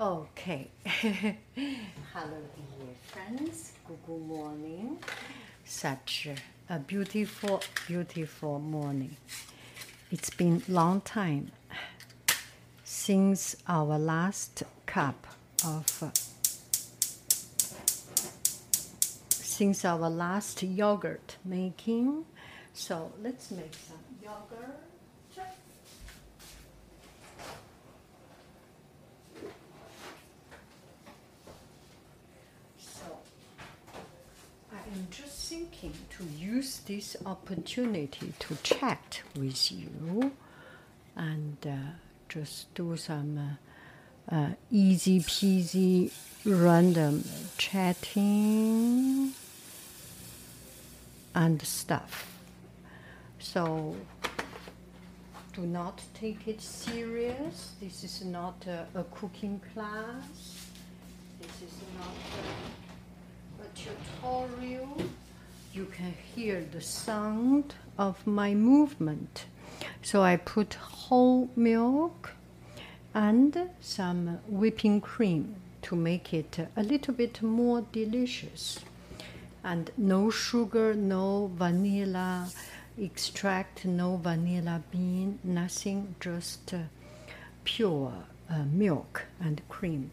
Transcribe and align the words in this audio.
Okay. 0.00 0.70
Hello, 0.84 1.36
dear 2.14 2.94
friends. 3.12 3.72
Good 3.86 4.08
morning. 4.26 4.98
Such 5.64 6.28
a 6.70 6.78
beautiful, 6.78 7.62
beautiful 7.86 8.58
morning. 8.58 9.16
It's 10.10 10.30
been 10.30 10.62
long 10.68 11.02
time 11.02 11.52
since 12.82 13.56
our 13.68 13.98
last 13.98 14.62
cup 14.86 15.26
of 15.66 16.12
since 19.28 19.84
our 19.84 20.08
last 20.08 20.62
yogurt 20.62 21.36
making. 21.44 22.24
So 22.72 23.12
let's 23.22 23.50
make 23.50 23.74
some 23.74 23.98
yogurt. 24.22 24.80
So 32.78 33.18
I 34.72 34.76
am 34.76 34.79
just 35.10 35.48
thinking 35.48 35.92
to 36.16 36.24
use 36.24 36.78
this 36.86 37.16
opportunity 37.24 38.32
to 38.38 38.56
chat 38.62 39.22
with 39.36 39.70
you 39.70 40.32
and 41.16 41.56
uh, 41.66 41.92
just 42.28 42.72
do 42.74 42.96
some 42.96 43.58
uh, 44.30 44.34
uh, 44.34 44.50
easy 44.70 45.20
peasy 45.20 46.12
random 46.44 47.24
chatting 47.56 49.32
and 51.34 51.62
stuff. 51.62 52.38
So 53.38 53.96
do 55.52 55.62
not 55.62 56.02
take 56.14 56.46
it 56.48 56.60
serious. 56.60 57.72
This 57.80 58.04
is 58.04 58.24
not 58.24 58.64
a, 58.66 58.86
a 58.98 59.04
cooking 59.04 59.60
class. 59.72 60.68
This 61.40 61.62
is 61.68 61.78
not 61.98 62.14
tutorial. 63.82 64.96
You 65.72 65.86
can 65.86 66.14
hear 66.34 66.64
the 66.72 66.80
sound 66.80 67.74
of 67.98 68.26
my 68.26 68.54
movement. 68.54 69.46
So 70.02 70.22
I 70.22 70.36
put 70.36 70.74
whole 70.74 71.48
milk 71.56 72.32
and 73.14 73.70
some 73.80 74.38
whipping 74.48 75.00
cream 75.00 75.56
to 75.82 75.96
make 75.96 76.34
it 76.34 76.58
a 76.76 76.82
little 76.82 77.14
bit 77.14 77.42
more 77.42 77.84
delicious. 77.92 78.80
And 79.62 79.90
no 79.96 80.30
sugar, 80.30 80.94
no 80.94 81.50
vanilla 81.54 82.48
extract, 83.00 83.84
no 83.84 84.16
vanilla 84.16 84.82
bean, 84.90 85.38
nothing, 85.44 86.14
just 86.20 86.74
uh, 86.74 86.78
pure 87.64 88.12
uh, 88.50 88.64
milk 88.70 89.24
and 89.40 89.60
cream. 89.68 90.10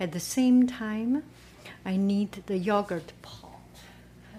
At 0.00 0.12
the 0.12 0.20
same 0.20 0.66
time, 0.66 1.22
I 1.84 1.96
need 1.96 2.42
the 2.46 2.58
yogurt 2.58 3.12
pot. 3.22 3.50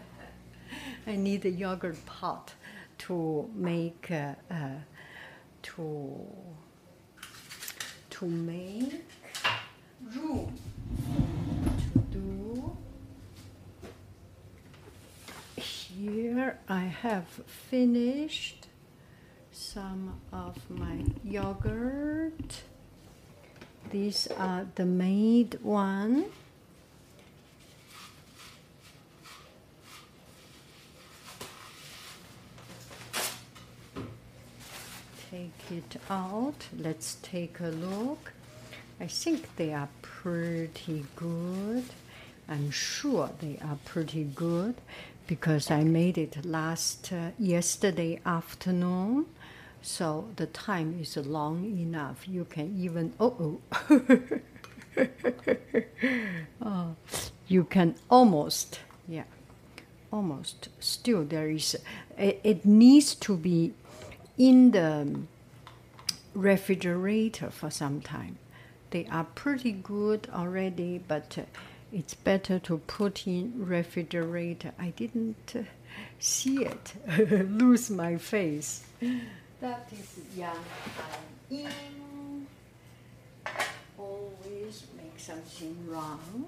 I 1.07 1.16
need 1.16 1.41
the 1.41 1.50
yogurt 1.50 2.06
pot 2.06 2.53
to 3.00 3.50
make 3.53 4.09
uh, 4.11 4.34
uh, 4.50 4.56
to 5.63 6.25
to 8.09 8.25
make 8.25 9.03
room 10.16 10.53
to 11.94 12.00
do. 12.11 12.78
Here 15.55 16.59
I 16.69 16.85
have 16.85 17.28
finished 17.69 18.67
some 19.51 20.19
of 20.31 20.57
my 20.69 21.03
yogurt. 21.23 22.63
These 23.91 24.28
are 24.38 24.66
the 24.75 24.85
made 24.85 25.59
one. 25.61 26.25
Take 35.33 35.71
it 35.71 35.97
out. 36.11 36.67
Let's 36.77 37.17
take 37.23 37.59
a 37.59 37.69
look. 37.69 38.33
I 38.99 39.07
think 39.07 39.55
they 39.55 39.73
are 39.73 39.89
pretty 40.03 41.05
good. 41.16 41.85
I'm 42.47 42.69
sure 42.69 43.31
they 43.41 43.57
are 43.66 43.79
pretty 43.83 44.25
good 44.25 44.75
because 45.25 45.72
I 45.72 45.85
made 45.85 46.19
it 46.19 46.45
last 46.45 47.11
uh, 47.11 47.31
yesterday 47.39 48.19
afternoon. 48.23 49.25
So 49.81 50.29
the 50.35 50.45
time 50.45 50.99
is 51.01 51.17
long 51.17 51.66
enough. 51.66 52.27
You 52.27 52.45
can 52.45 52.79
even 52.79 53.13
oh 53.19 53.59
oh. 56.61 56.95
you 57.47 57.63
can 57.63 57.95
almost 58.07 58.81
yeah 59.07 59.23
almost 60.11 60.69
still 60.79 61.23
there 61.23 61.49
is 61.49 61.75
it, 62.19 62.39
it 62.43 62.66
needs 62.67 63.16
to 63.16 63.35
be 63.35 63.73
in 64.38 64.71
the 64.71 65.19
refrigerator 66.33 67.49
for 67.49 67.69
some 67.69 68.01
time. 68.01 68.38
They 68.91 69.07
are 69.11 69.23
pretty 69.23 69.71
good 69.71 70.27
already 70.33 71.01
but 71.07 71.38
uh, 71.38 71.44
it's 71.91 72.13
better 72.16 72.59
to 72.59 72.79
put 72.79 73.27
in 73.27 73.53
refrigerator. 73.55 74.72
I 74.79 74.89
didn't 74.89 75.53
uh, 75.55 75.63
see 76.19 76.66
it 76.66 76.93
lose 77.49 77.89
my 77.89 78.17
face. 78.17 78.83
That 79.61 79.89
is 79.91 80.38
young 80.38 80.57
I'm 81.51 81.57
in 81.57 82.47
always 83.97 84.83
make 84.97 85.17
something 85.17 85.75
wrong. 85.88 86.45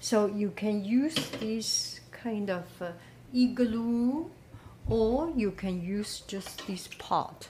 So 0.00 0.26
you 0.26 0.50
can 0.50 0.84
use 0.84 1.14
this 1.40 2.00
kind 2.10 2.50
of 2.50 2.64
uh, 2.80 2.92
igloo 3.34 4.26
or 4.88 5.32
you 5.34 5.50
can 5.50 5.82
use 5.82 6.20
just 6.20 6.66
this 6.66 6.88
pot. 6.98 7.48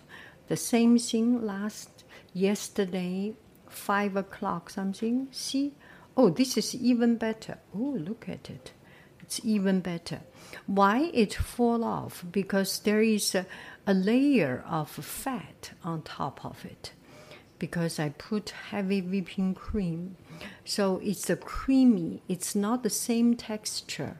The 0.48 0.56
same 0.56 0.98
thing 0.98 1.44
last 1.44 2.04
yesterday 2.32 3.34
five 3.68 4.16
o'clock 4.16 4.70
something. 4.70 5.28
See? 5.30 5.74
Oh 6.16 6.30
this 6.30 6.56
is 6.56 6.74
even 6.74 7.16
better. 7.16 7.58
Oh 7.74 7.96
look 7.98 8.28
at 8.28 8.48
it. 8.50 8.72
It's 9.20 9.40
even 9.44 9.80
better. 9.80 10.20
Why 10.66 11.10
it 11.12 11.34
fall 11.34 11.82
off? 11.82 12.24
Because 12.30 12.78
there 12.78 13.02
is 13.02 13.34
a, 13.34 13.44
a 13.86 13.92
layer 13.92 14.64
of 14.68 14.88
fat 14.88 15.72
on 15.82 16.02
top 16.02 16.44
of 16.44 16.64
it. 16.64 16.92
Because 17.58 17.98
I 17.98 18.10
put 18.10 18.50
heavy 18.70 19.02
whipping 19.02 19.54
cream. 19.54 20.16
So 20.64 21.00
it's 21.02 21.28
a 21.28 21.36
creamy, 21.36 22.22
it's 22.28 22.54
not 22.54 22.82
the 22.82 22.90
same 22.90 23.34
texture 23.34 24.18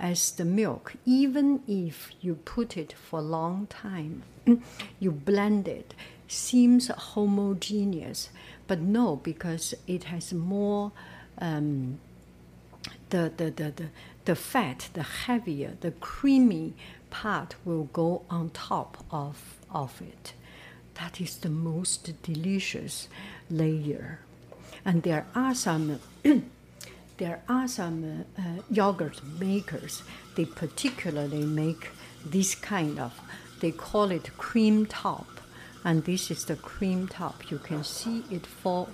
as 0.00 0.32
the 0.32 0.44
milk. 0.44 0.94
Even 1.04 1.62
if 1.68 2.10
you 2.20 2.34
put 2.34 2.76
it 2.76 2.92
for 2.92 3.18
a 3.20 3.22
long 3.22 3.66
time, 3.68 4.22
you 4.98 5.10
blend 5.12 5.68
it, 5.68 5.94
seems 6.26 6.88
homogeneous. 6.88 8.30
But 8.66 8.80
no, 8.80 9.16
because 9.16 9.74
it 9.86 10.04
has 10.04 10.32
more 10.32 10.92
um, 11.38 12.00
the, 13.10 13.32
the, 13.36 13.50
the, 13.50 13.70
the, 13.70 13.86
the 14.24 14.36
fat, 14.36 14.88
the 14.94 15.02
heavier, 15.02 15.76
the 15.80 15.90
creamy 15.92 16.74
part 17.10 17.54
will 17.64 17.84
go 17.92 18.22
on 18.30 18.50
top 18.50 19.04
of, 19.10 19.58
of 19.70 20.00
it. 20.00 20.32
That 20.94 21.20
is 21.20 21.36
the 21.36 21.48
most 21.50 22.22
delicious 22.22 23.08
layer. 23.50 24.20
And 24.84 25.02
there 25.02 25.26
are 25.34 25.54
some 25.54 26.00
there 27.20 27.42
are 27.50 27.68
some 27.68 28.24
uh, 28.38 28.42
yogurt 28.70 29.20
makers. 29.38 30.02
They 30.36 30.46
particularly 30.46 31.44
make 31.44 31.90
this 32.24 32.54
kind 32.54 32.98
of. 32.98 33.12
They 33.60 33.72
call 33.72 34.10
it 34.10 34.36
cream 34.38 34.86
top, 34.86 35.28
and 35.84 36.02
this 36.04 36.30
is 36.30 36.46
the 36.46 36.56
cream 36.56 37.08
top. 37.08 37.50
You 37.50 37.58
can 37.58 37.84
see 37.84 38.24
it 38.30 38.46
fall 38.46 38.88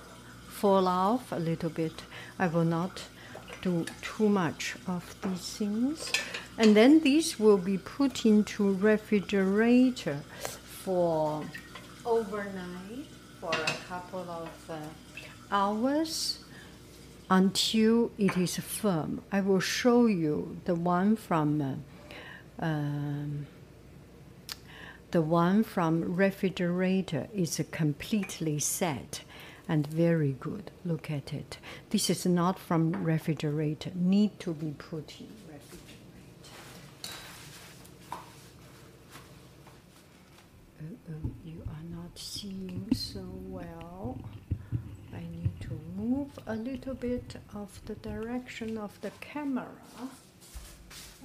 fall 0.49 0.89
off 0.89 1.31
a 1.31 1.37
little 1.37 1.69
bit. 1.69 2.03
I 2.37 2.47
will 2.47 2.65
not 2.65 3.03
do 3.61 3.85
too 4.01 4.27
much 4.27 4.75
of 4.87 5.15
these 5.21 5.57
things, 5.57 6.11
and 6.57 6.75
then 6.75 6.99
these 6.99 7.39
will 7.39 7.57
be 7.57 7.77
put 7.77 8.25
into 8.25 8.73
refrigerator 8.73 10.19
for 10.83 11.45
overnight 12.05 13.07
for 13.39 13.51
a 13.53 13.77
couple 13.87 14.27
of 14.29 14.51
uh, 14.69 14.75
hours 15.49 16.39
until 17.29 18.11
it 18.17 18.37
is 18.37 18.57
firm. 18.57 19.21
I 19.31 19.41
will 19.41 19.59
show 19.59 20.05
you 20.05 20.57
the 20.65 20.75
one 20.75 21.15
from 21.15 21.61
uh, 21.61 22.65
um, 22.65 23.47
the 25.11 25.21
one 25.21 25.63
from 25.63 26.15
refrigerator 26.15 27.27
is 27.33 27.61
completely 27.71 28.59
set 28.59 29.21
and 29.67 29.87
very 29.87 30.35
good. 30.39 30.71
Look 30.85 31.09
at 31.11 31.33
it. 31.33 31.57
This 31.89 32.09
is 32.09 32.25
not 32.25 32.59
from 32.59 32.91
refrigerator. 33.03 33.91
Need 33.95 34.39
to 34.41 34.53
be 34.53 34.73
put 34.77 35.15
in 35.19 35.27
refrigerator. 35.47 35.87
Uh, 40.79 40.85
uh, 41.09 41.29
you 41.45 41.63
are 41.67 41.95
not 41.95 42.17
seeing 42.17 42.87
so 42.93 43.25
well. 43.47 44.19
I 45.13 45.19
need 45.19 45.59
to 45.61 45.79
move 45.95 46.36
a 46.47 46.55
little 46.55 46.93
bit 46.93 47.35
of 47.53 47.81
the 47.85 47.95
direction 47.95 48.77
of 48.77 48.99
the 49.01 49.11
camera. 49.19 49.67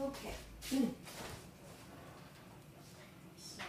Okay. 0.00 0.34
So 3.44 3.62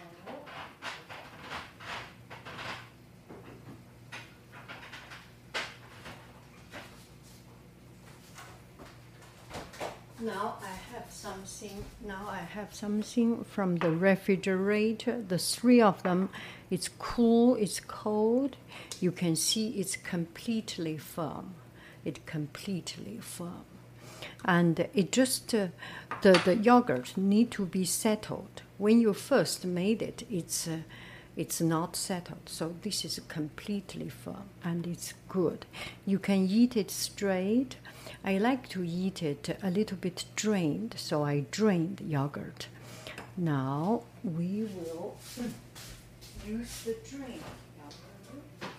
now 10.22 10.56
I 10.64 10.74
have 10.94 11.12
something. 11.12 11.84
Now 12.04 12.28
I 12.30 12.38
have 12.38 12.74
something 12.74 13.44
from 13.44 13.76
the 13.76 13.92
refrigerator. 13.92 15.22
The 15.22 15.38
three 15.38 15.82
of 15.82 16.02
them. 16.02 16.30
It's 16.72 16.90
cool. 16.98 17.56
It's 17.56 17.80
cold. 17.80 18.56
You 19.04 19.12
can 19.12 19.36
see 19.36 19.68
it's 19.82 19.98
completely 19.98 20.98
firm. 20.98 21.56
It 22.06 22.26
completely 22.26 23.18
firm, 23.20 23.66
and 24.46 24.80
it 24.94 25.12
just 25.12 25.54
uh, 25.54 25.68
the 26.22 26.32
the 26.46 26.56
yogurt 26.56 27.18
need 27.18 27.52
to 27.52 27.66
be 27.66 27.84
settled. 27.84 28.62
When 28.78 29.02
you 29.02 29.14
first 29.14 29.66
made 29.66 30.02
it, 30.02 30.24
it's. 30.32 30.70
Uh, 30.70 30.78
it's 31.36 31.60
not 31.60 31.96
settled, 31.96 32.48
so 32.48 32.76
this 32.84 33.04
is 33.04 33.20
completely 33.28 34.08
firm 34.08 34.50
and 34.64 34.86
it's 34.86 35.16
good. 35.28 35.66
You 36.06 36.20
can 36.20 36.48
eat 36.48 36.78
it 36.78 36.92
straight. 36.92 37.78
I 38.24 38.38
like 38.38 38.70
to 38.70 38.84
eat 38.84 39.24
it 39.24 39.58
a 39.64 39.72
little 39.72 39.98
bit 39.98 40.26
drained, 40.36 40.94
so 40.96 41.24
I 41.26 41.46
drained 41.50 42.02
yogurt. 42.06 42.68
Now 43.36 44.04
we 44.24 44.70
will 44.76 45.18
use 46.46 46.84
the 46.84 46.96
drained 47.10 47.42
yogurt. 47.80 48.74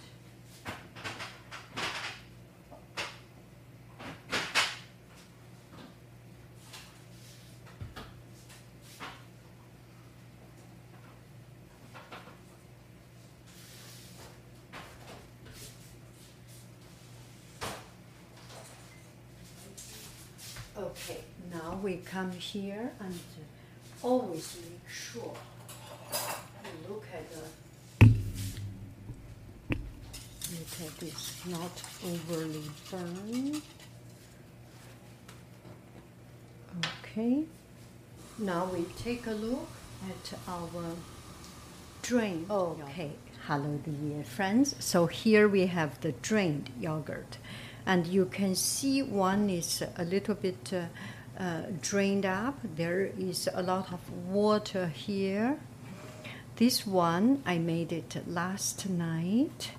Okay, 20.84 21.20
now 21.50 21.80
we 21.82 21.96
come 21.96 22.30
here 22.32 22.92
and 23.00 23.18
always 24.02 24.58
make 24.60 24.86
sure 24.86 25.32
you 26.12 26.88
look 26.88 27.06
at 27.10 27.30
the 27.30 27.38
look 30.52 30.74
at 30.86 30.98
this 30.98 31.40
not 31.46 31.82
overly 32.04 32.64
burned. 32.90 33.62
Okay, 37.02 37.44
now 38.38 38.66
we 38.66 38.84
take 38.98 39.26
a 39.26 39.30
look 39.30 39.68
at 40.06 40.38
our 40.46 40.68
drained. 42.02 42.50
Okay, 42.50 43.12
hello, 43.46 43.80
dear 43.86 44.22
friends. 44.22 44.74
So 44.80 45.06
here 45.06 45.48
we 45.48 45.64
have 45.66 45.98
the 46.02 46.12
drained 46.12 46.68
yogurt, 46.78 47.38
and 47.86 48.06
you 48.06 48.26
can 48.26 48.54
see 48.54 49.02
one 49.02 49.50
is 49.50 49.82
a 49.96 50.04
little 50.04 50.34
bit 50.34 50.72
uh, 50.72 51.42
uh, 51.42 51.62
drained 51.82 52.24
up. 52.24 52.58
There 52.76 53.10
is 53.18 53.48
a 53.52 53.62
lot 53.62 53.92
of 53.92 54.00
water 54.28 54.86
here. 54.86 55.58
This 56.56 56.86
one 56.86 57.42
I 57.44 57.58
made 57.58 57.92
it 57.92 58.22
last 58.26 58.88
night, 58.88 59.72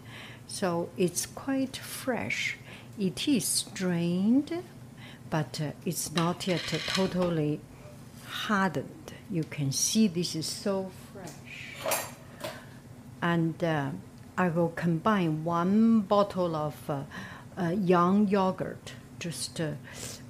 so 0.48 0.90
it's 0.98 1.26
quite 1.26 1.78
fresh. 1.78 2.58
It 3.00 3.28
is 3.28 3.64
drained, 3.74 4.64
but 5.30 5.60
uh, 5.62 5.72
it's 5.86 6.12
not 6.12 6.48
yet 6.48 6.62
totally 6.88 7.62
hardened. 8.28 9.14
You 9.32 9.44
can 9.44 9.72
see 9.72 10.08
this 10.08 10.36
is 10.36 10.46
so 10.46 10.92
fresh. 11.14 12.04
And 13.22 13.64
uh, 13.64 13.90
I 14.38 14.50
will 14.50 14.70
combine 14.76 15.46
one 15.46 16.02
bottle 16.02 16.56
of 16.56 16.76
uh, 16.90 17.04
young 17.58 18.28
yogurt, 18.28 18.94
just 19.20 19.60
uh, 19.62 19.72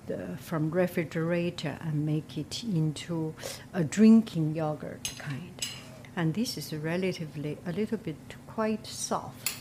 the, 0.08 0.38
from 0.40 0.70
refrigerator, 0.72 1.78
and 1.82 2.06
make 2.06 2.38
it 2.38 2.64
into 2.64 3.34
a 3.74 3.84
drinking 3.84 4.56
yogurt 4.56 5.12
kind. 5.18 5.68
And 6.16 6.34
this 6.34 6.58
is 6.58 6.74
relatively 6.74 7.58
a 7.66 7.72
little 7.72 7.98
bit 7.98 8.16
quite 8.48 8.88
soft. 8.88 9.52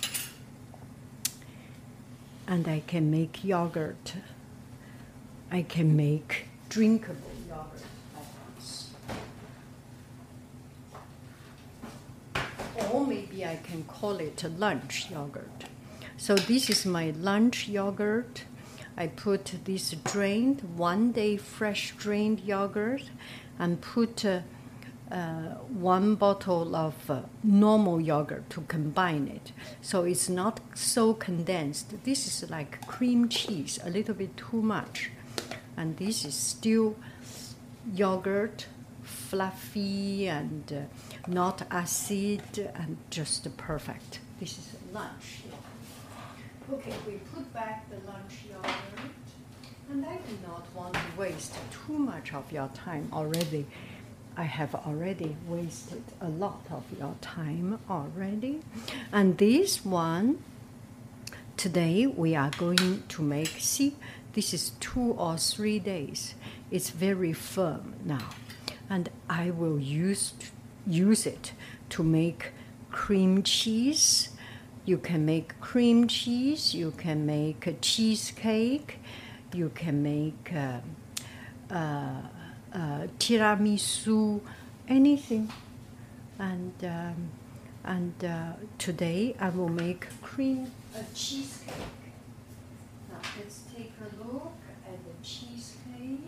And 2.47 2.69
I 2.69 2.83
can 2.87 3.11
make 3.11 3.43
yogurt. 3.43 4.15
I 5.51 5.63
can 5.63 5.97
make 5.97 6.45
drinkable 6.69 7.33
yogurt. 7.49 7.83
Or 12.93 13.07
maybe 13.07 13.45
I 13.45 13.57
can 13.57 13.85
call 13.85 14.19
it 14.19 14.45
a 14.45 14.49
lunch 14.49 15.11
yogurt. 15.11 15.65
So 16.17 16.35
this 16.35 16.71
is 16.71 16.87
my 16.87 17.11
lunch 17.11 17.69
yogurt. 17.69 18.45
I 18.97 19.09
put 19.09 19.53
this 19.65 19.91
drained, 19.91 20.63
one 20.77 21.13
day 21.13 21.37
fresh 21.37 21.93
drained 21.97 22.41
yogurt, 22.41 23.03
and 23.59 23.81
put 23.81 24.25
uh, 24.25 24.41
uh, 25.11 25.57
one 25.69 26.15
bottle 26.15 26.75
of 26.75 26.95
uh, 27.11 27.23
normal 27.43 28.01
yogurt 28.01 28.49
to 28.51 28.63
combine 28.63 29.29
it. 29.29 29.53
So 29.83 30.05
it's 30.05 30.29
not 30.29 30.61
so 30.75 31.15
condensed. 31.15 32.05
This 32.05 32.27
is 32.27 32.49
like 32.51 32.87
cream 32.87 33.29
cheese, 33.29 33.79
a 33.85 33.91
little 33.91 34.15
bit 34.15 34.37
too 34.37 34.63
much. 34.63 35.11
And 35.77 35.97
this 35.97 36.25
is 36.25 36.35
still 36.35 36.97
yogurt, 37.93 38.67
fluffy 39.03 40.29
and 40.29 40.73
uh, 40.73 41.29
not 41.29 41.63
acid 41.71 42.73
and 42.75 42.97
just 43.11 43.55
perfect. 43.57 44.21
This 44.41 44.59
is 44.59 44.77
lunch. 44.93 45.43
Okay, 46.73 46.95
we 47.07 47.13
put 47.35 47.53
back 47.53 47.87
the 47.91 47.97
lunch 48.11 48.47
yogurt. 48.49 48.75
And 49.91 50.05
I 50.07 50.17
do 50.17 50.39
not 50.47 50.67
want 50.75 50.95
to 50.95 51.01
waste 51.19 51.55
too 51.71 51.99
much 51.99 52.33
of 52.33 52.51
your 52.51 52.69
time 52.69 53.11
already. 53.13 53.67
I 54.35 54.45
have 54.45 54.75
already 54.75 55.37
wasted 55.47 56.03
a 56.23 56.29
lot 56.29 56.63
of 56.71 56.85
your 56.99 57.17
time 57.21 57.79
already. 57.91 58.63
And 59.13 59.37
this 59.37 59.85
one, 59.85 60.43
today 61.59 62.07
we 62.07 62.35
are 62.35 62.51
going 62.57 63.03
to 63.09 63.23
make, 63.23 63.57
see, 63.59 63.97
this 64.33 64.55
is 64.55 64.71
two 64.81 65.13
or 65.19 65.37
three 65.37 65.79
days. 65.79 66.35
It's 66.71 66.89
very 66.89 67.35
firm 67.35 67.95
now. 68.07 68.31
And 68.89 69.11
I 69.29 69.51
will 69.51 69.79
use, 69.79 70.33
use 70.87 71.27
it 71.27 71.53
to 71.91 72.03
make 72.03 72.53
cream 72.91 73.43
cheese. 73.43 74.31
You 74.87 74.99
can 74.99 75.25
make 75.25 75.59
cream 75.61 76.09
cheese, 76.09 76.75
you 76.75 76.91
can 76.91 77.25
make 77.25 77.67
a 77.67 77.73
cheesecake, 77.73 78.99
you 79.55 79.71
can 79.75 80.03
make 80.03 80.53
uh, 80.53 80.81
uh, 81.75 82.21
uh, 82.75 83.07
tiramisu, 83.19 84.43
anything. 84.87 85.51
And, 86.39 86.75
um, 86.83 87.31
and 87.85 88.59
today 88.77 89.35
I 89.41 89.49
will 89.49 89.71
make 89.71 90.07
cream 90.21 90.71
uh, 90.95 90.99
cheesecake. 91.15 91.75
Now 93.11 93.21
let's 93.39 93.61
take 93.75 93.93
a 94.01 94.23
look 94.23 94.53
at 94.87 94.99
the 95.03 95.27
cheesecake. 95.27 96.21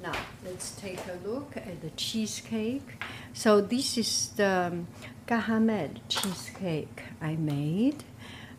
Now 0.00 0.16
let's 0.44 0.70
take 0.76 1.00
a 1.08 1.28
look 1.28 1.56
at 1.56 1.82
the 1.82 1.90
cheesecake. 1.90 3.02
So 3.32 3.60
this 3.60 3.98
is 3.98 4.30
the 4.36 4.84
Gahamed 5.30 6.00
cheesecake 6.08 7.04
I 7.20 7.36
made, 7.36 8.02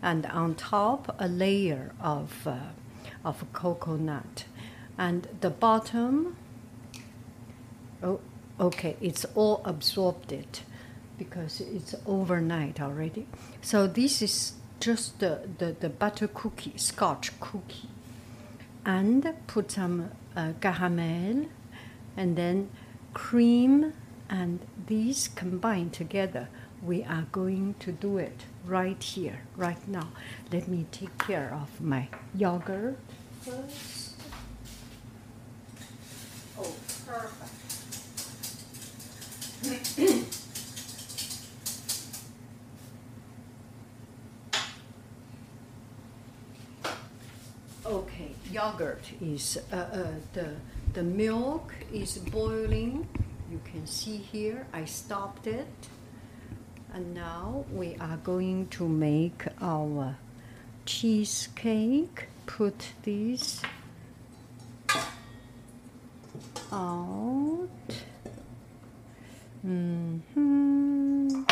and 0.01 0.25
on 0.27 0.55
top 0.55 1.13
a 1.19 1.27
layer 1.27 1.91
of 1.99 2.47
uh, 2.47 2.55
of 3.25 3.43
coconut, 3.51 4.45
and 4.97 5.27
the 5.41 5.49
bottom. 5.49 6.37
Oh, 8.01 8.21
okay, 8.57 8.95
it's 9.01 9.25
all 9.35 9.61
absorbed 9.65 10.31
it 10.31 10.63
because 11.17 11.59
it's 11.59 11.93
overnight 12.05 12.79
already. 12.79 13.27
So 13.61 13.85
this 13.85 14.21
is 14.21 14.53
just 14.79 15.19
the, 15.19 15.49
the, 15.57 15.75
the 15.79 15.89
butter 15.89 16.27
cookie, 16.27 16.73
scotch 16.77 17.37
cookie. 17.39 17.89
And 18.85 19.35
put 19.45 19.71
some 19.71 20.09
uh, 20.35 20.53
caramel 20.59 21.45
and 22.17 22.35
then 22.35 22.69
cream 23.13 23.93
and 24.29 24.59
these 24.87 25.27
combined 25.27 25.93
together. 25.93 26.47
We 26.83 27.03
are 27.03 27.27
going 27.31 27.75
to 27.79 27.91
do 27.91 28.17
it 28.17 28.45
right 28.65 29.01
here, 29.01 29.41
right 29.55 29.87
now. 29.87 30.09
Let 30.51 30.67
me 30.67 30.87
take 30.91 31.15
care 31.19 31.53
of 31.53 31.79
my 31.79 32.07
yogurt 32.33 32.97
first. 33.41 34.15
Oh, 36.57 36.73
perfect. 37.05 37.51
Okay, 47.85 48.31
yogurt 48.51 49.03
is 49.21 49.59
uh, 49.71 49.75
uh, 49.75 50.07
the 50.33 50.55
the 50.93 51.03
milk 51.03 51.73
is 51.93 52.17
boiling. 52.17 53.07
You 53.51 53.59
can 53.65 53.85
see 53.85 54.17
here. 54.17 54.65
I 54.73 54.85
stopped 54.85 55.45
it, 55.47 55.67
and 56.93 57.13
now 57.13 57.65
we 57.71 57.95
are 57.99 58.17
going 58.17 58.67
to 58.67 58.87
make 58.87 59.45
our 59.61 60.15
cheesecake. 60.85 62.27
Put 62.45 62.87
these 63.03 63.61
out. 66.71 67.69
hmm 69.61 71.43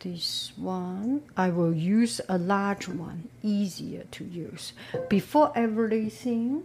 This 0.00 0.52
one, 0.56 1.22
I 1.36 1.50
will 1.50 1.74
use 1.74 2.20
a 2.28 2.38
large 2.38 2.88
one, 2.88 3.28
easier 3.42 4.04
to 4.12 4.24
use. 4.24 4.72
Before 5.08 5.52
everything, 5.54 6.64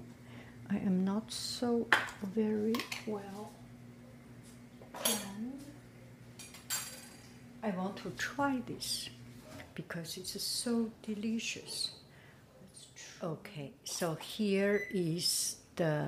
I 0.70 0.78
am 0.78 1.04
not 1.06 1.32
so 1.32 1.88
very 2.24 2.76
well. 3.06 3.52
I 7.64 7.70
want 7.72 7.98
to 7.98 8.10
try 8.18 8.62
this 8.66 9.10
because 9.76 10.18
it's 10.18 10.42
so 10.42 10.90
delicious. 11.04 11.92
Okay, 13.24 13.72
so 13.84 14.16
here 14.16 14.88
is 14.92 15.58
the 15.76 16.08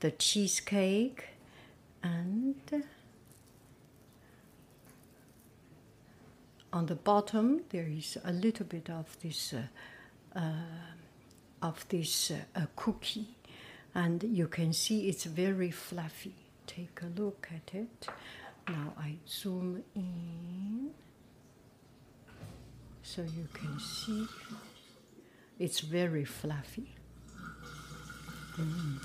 the 0.00 0.10
cheesecake 0.10 1.24
and 2.02 2.84
on 6.74 6.86
the 6.86 6.94
bottom 6.94 7.62
there 7.70 7.86
is 7.88 8.18
a 8.24 8.32
little 8.32 8.66
bit 8.66 8.90
of 8.90 9.16
this 9.22 9.54
uh, 9.54 10.38
uh, 10.38 10.52
of 11.62 11.88
this 11.88 12.30
uh, 12.30 12.66
cookie 12.76 13.28
and 13.94 14.24
you 14.24 14.46
can 14.46 14.72
see 14.74 15.08
it's 15.08 15.24
very 15.24 15.70
fluffy 15.70 16.34
take 16.66 17.00
a 17.02 17.20
look 17.20 17.48
at 17.54 17.74
it 17.74 18.06
now 18.68 18.92
i 18.98 19.14
zoom 19.28 19.82
in 19.94 20.90
so 23.02 23.22
you 23.22 23.48
can 23.52 23.78
see 23.78 24.26
it's 25.58 25.80
very 25.80 26.24
fluffy 26.24 26.94
Mm. 28.58 29.00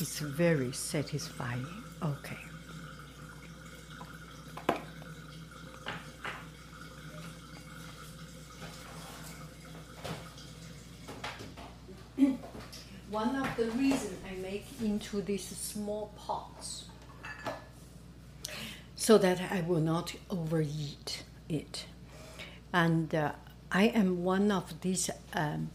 It's 0.00 0.20
very 0.20 0.72
satisfying. 0.72 1.66
Okay. 2.02 2.36
One 13.10 13.36
of 13.36 13.47
the 13.58 13.70
reasons 13.72 14.16
I 14.24 14.36
make 14.36 14.66
into 14.80 15.20
these 15.20 15.44
small 15.44 16.12
pots 16.16 16.84
so 18.94 19.18
that 19.18 19.40
I 19.50 19.62
will 19.62 19.80
not 19.80 20.14
overeat 20.30 21.24
it. 21.48 21.86
And 22.72 23.12
uh, 23.12 23.32
I 23.72 23.86
am 23.86 24.22
one 24.22 24.52
of 24.52 24.80
these 24.80 25.10
um, 25.34 25.70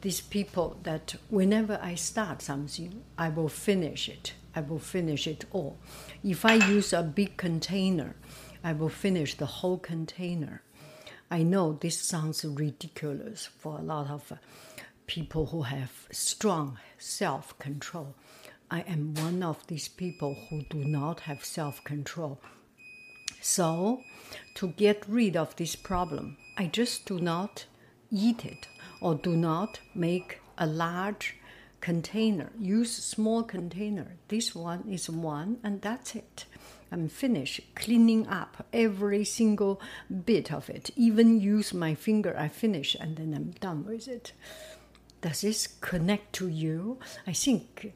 these 0.00 0.20
people 0.20 0.78
that 0.84 1.16
whenever 1.28 1.80
I 1.82 1.96
start 1.96 2.40
something, 2.40 3.02
I 3.18 3.30
will 3.30 3.48
finish 3.48 4.08
it. 4.08 4.34
I 4.54 4.60
will 4.60 4.78
finish 4.78 5.26
it 5.26 5.44
all. 5.50 5.76
If 6.22 6.44
I 6.44 6.54
use 6.54 6.92
a 6.92 7.02
big 7.02 7.36
container, 7.36 8.14
I 8.62 8.74
will 8.74 8.90
finish 8.90 9.34
the 9.34 9.46
whole 9.46 9.78
container. 9.78 10.62
I 11.32 11.42
know 11.42 11.72
this 11.80 11.98
sounds 11.98 12.44
ridiculous 12.44 13.48
for 13.58 13.76
a 13.76 13.82
lot 13.82 14.08
of 14.08 14.32
people 15.08 15.46
who 15.46 15.62
have 15.62 16.06
strong 16.12 16.78
self 16.98 17.58
control. 17.58 18.14
I 18.70 18.80
am 18.82 19.14
one 19.14 19.42
of 19.42 19.66
these 19.66 19.88
people 19.88 20.36
who 20.48 20.62
do 20.62 20.84
not 20.84 21.20
have 21.20 21.44
self 21.44 21.82
control. 21.82 22.38
So, 23.40 24.02
to 24.54 24.68
get 24.68 25.04
rid 25.08 25.36
of 25.36 25.56
this 25.56 25.74
problem, 25.74 26.36
I 26.56 26.66
just 26.66 27.06
do 27.06 27.18
not 27.18 27.64
eat 28.10 28.44
it 28.44 28.68
or 29.00 29.14
do 29.14 29.36
not 29.36 29.80
make 29.94 30.40
a 30.58 30.66
large 30.66 31.36
container. 31.80 32.50
Use 32.58 32.92
small 32.92 33.42
container. 33.42 34.16
This 34.28 34.54
one 34.54 34.84
is 34.88 35.08
one, 35.08 35.58
and 35.62 35.80
that's 35.80 36.14
it. 36.14 36.44
I'm 36.90 37.08
finished 37.08 37.60
cleaning 37.74 38.26
up 38.26 38.66
every 38.72 39.24
single 39.24 39.80
bit 40.24 40.52
of 40.52 40.68
it. 40.70 40.90
Even 40.96 41.40
use 41.40 41.72
my 41.72 41.94
finger, 41.94 42.34
I 42.36 42.48
finish, 42.48 42.96
and 42.98 43.16
then 43.16 43.34
I'm 43.34 43.50
done 43.60 43.84
with 43.84 44.08
it. 44.08 44.32
Does 45.20 45.40
this 45.40 45.66
connect 45.66 46.32
to 46.34 46.48
you? 46.48 46.98
I 47.26 47.32
think 47.32 47.92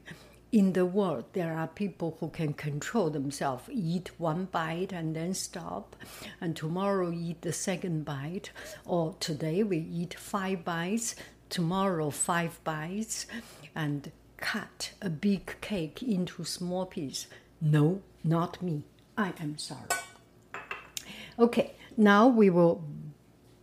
in 0.51 0.73
the 0.73 0.85
world 0.85 1.25
there 1.33 1.57
are 1.57 1.67
people 1.67 2.15
who 2.19 2.29
can 2.29 2.53
control 2.53 3.09
themselves 3.09 3.63
eat 3.71 4.11
one 4.19 4.45
bite 4.45 4.91
and 4.91 5.15
then 5.15 5.33
stop 5.33 5.95
and 6.39 6.55
tomorrow 6.55 7.11
eat 7.11 7.41
the 7.41 7.51
second 7.51 8.05
bite 8.05 8.51
or 8.85 9.15
today 9.19 9.63
we 9.63 9.79
eat 9.79 10.13
five 10.13 10.63
bites 10.63 11.15
tomorrow 11.49 12.11
five 12.11 12.63
bites 12.63 13.25
and 13.73 14.11
cut 14.37 14.91
a 15.01 15.09
big 15.09 15.55
cake 15.59 16.03
into 16.03 16.43
small 16.43 16.85
pieces 16.85 17.25
no 17.59 18.01
not 18.23 18.61
me. 18.61 18.83
I 19.17 19.33
am 19.39 19.57
sorry. 19.57 19.89
Okay 21.39 21.73
now 21.97 22.27
we 22.27 22.51
will 22.51 22.83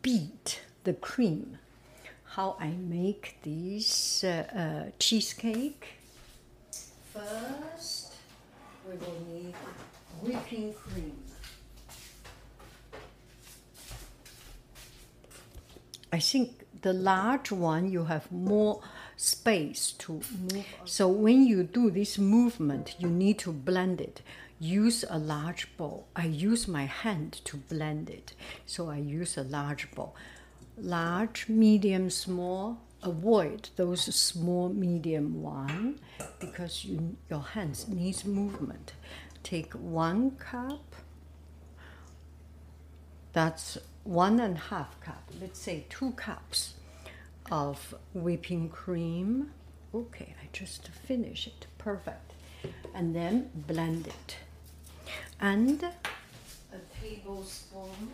beat 0.02 0.62
the 0.82 0.94
cream 0.94 1.59
how 2.36 2.56
i 2.60 2.68
make 2.68 3.36
this 3.42 4.24
uh, 4.24 4.46
uh, 4.54 4.90
cheesecake 4.98 6.00
First, 7.12 8.14
we 8.86 8.96
will 8.96 9.26
need 9.28 9.54
whipping 10.22 10.72
cream. 10.74 11.16
I 16.12 16.20
think 16.20 16.64
the 16.82 16.92
large 16.92 17.50
one 17.50 17.90
you 17.90 18.04
have 18.04 18.30
more 18.30 18.80
space 19.16 19.90
to 19.98 20.20
move. 20.52 20.66
So 20.84 21.08
when 21.08 21.44
you 21.46 21.64
do 21.64 21.90
this 21.90 22.16
movement, 22.16 22.94
you 23.00 23.08
need 23.08 23.40
to 23.40 23.52
blend 23.52 24.00
it. 24.00 24.22
Use 24.60 25.04
a 25.10 25.18
large 25.18 25.76
bowl. 25.76 26.06
I 26.14 26.26
use 26.26 26.68
my 26.68 26.84
hand 26.84 27.40
to 27.44 27.56
blend 27.56 28.08
it, 28.08 28.34
so 28.66 28.88
I 28.88 28.98
use 28.98 29.36
a 29.36 29.42
large 29.42 29.90
bowl. 29.92 30.14
Large, 30.80 31.48
medium, 31.48 32.10
small. 32.10 32.80
Avoid 33.02 33.70
those 33.76 34.02
small, 34.14 34.68
medium 34.68 35.42
one 35.42 35.98
because 36.38 36.84
you, 36.84 37.16
your 37.30 37.40
hands 37.42 37.88
needs 37.88 38.24
movement. 38.24 38.92
Take 39.42 39.72
one 39.74 40.32
cup. 40.32 40.94
That's 43.32 43.78
one 44.04 44.40
and 44.40 44.56
a 44.56 44.60
half 44.60 45.00
cup. 45.00 45.30
Let's 45.40 45.58
say 45.60 45.86
two 45.88 46.12
cups 46.12 46.74
of 47.50 47.94
whipping 48.12 48.68
cream. 48.68 49.50
Okay, 49.94 50.34
I 50.42 50.48
just 50.52 50.88
finished 50.88 51.46
it. 51.48 51.66
Perfect. 51.78 52.32
and 52.94 53.14
then 53.16 53.50
blend 53.54 54.06
it. 54.06 54.36
And 55.40 55.82
a 55.82 56.78
tablespoon 57.02 58.10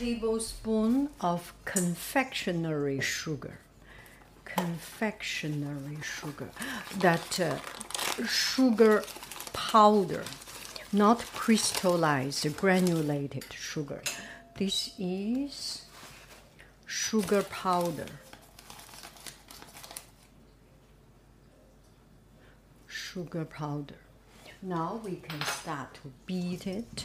tablespoon 0.00 1.10
of 1.20 1.52
confectionery 1.66 3.00
sugar. 3.00 3.58
Confectionery 4.46 5.98
sugar. 6.02 6.48
That 7.00 7.38
uh, 7.38 7.58
sugar 8.26 9.04
powder, 9.52 10.24
not 10.90 11.18
crystallized, 11.34 12.56
granulated 12.56 13.44
sugar. 13.52 14.00
This 14.56 14.92
is 14.98 15.84
sugar 16.86 17.42
powder. 17.42 18.06
Sugar 22.86 23.44
powder. 23.44 24.00
Now 24.62 24.98
we 25.04 25.16
can 25.16 25.42
start 25.42 25.92
to 25.96 26.10
beat 26.24 26.66
it. 26.66 27.04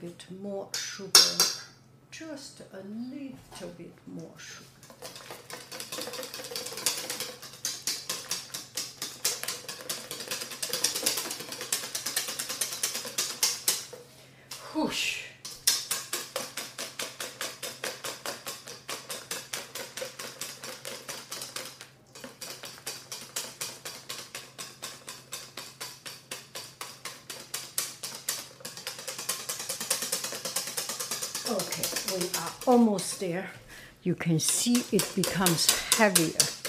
Bit 0.00 0.24
more 0.40 0.68
sugar, 0.74 1.44
just 2.10 2.62
a 2.72 2.82
little 2.86 3.68
bit 3.76 3.92
more 4.06 4.30
sugar. 4.38 4.64
Whoosh. 14.74 15.19
Okay, 31.60 32.18
we 32.18 32.26
are 32.38 32.52
almost 32.66 33.20
there. 33.20 33.50
You 34.02 34.14
can 34.14 34.38
see 34.40 34.84
it 34.92 35.12
becomes 35.14 35.68
heavier. 35.96 36.59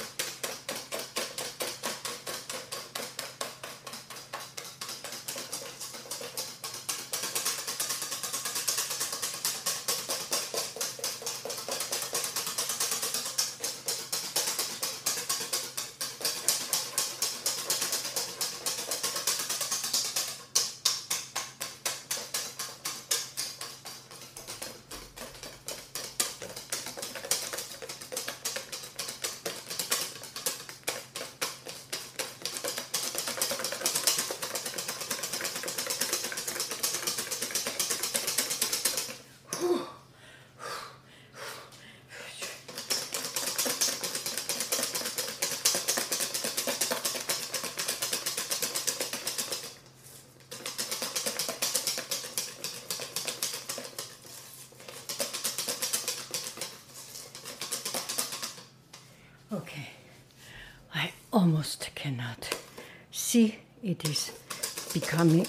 Becoming 65.21 65.45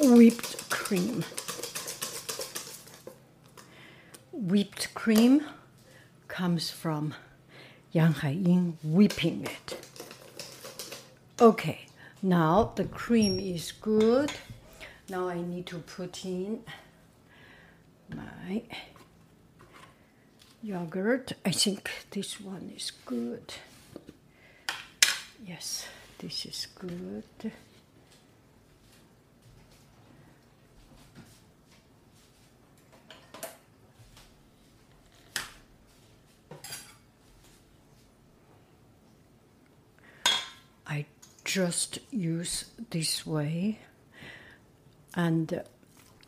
whipped 0.00 0.70
cream. 0.70 1.24
Whipped 4.32 4.94
cream 4.94 5.44
comes 6.28 6.70
from 6.70 7.14
Yang 7.90 8.12
Haiying 8.14 8.74
whipping 8.84 9.44
it. 9.46 9.84
Okay, 11.40 11.86
now 12.22 12.72
the 12.76 12.84
cream 12.84 13.40
is 13.40 13.72
good. 13.72 14.30
Now 15.08 15.28
I 15.28 15.40
need 15.40 15.66
to 15.66 15.78
put 15.78 16.24
in 16.24 16.62
my 18.14 18.62
yogurt. 20.62 21.32
I 21.44 21.50
think 21.50 21.90
this 22.10 22.40
one 22.40 22.72
is 22.76 22.92
good. 23.04 23.54
Yes, 25.44 25.86
this 26.18 26.46
is 26.46 26.68
good. 26.78 27.24
I 40.90 41.04
just 41.48 41.98
use 42.10 42.66
this 42.90 43.26
way 43.26 43.78
and 45.14 45.62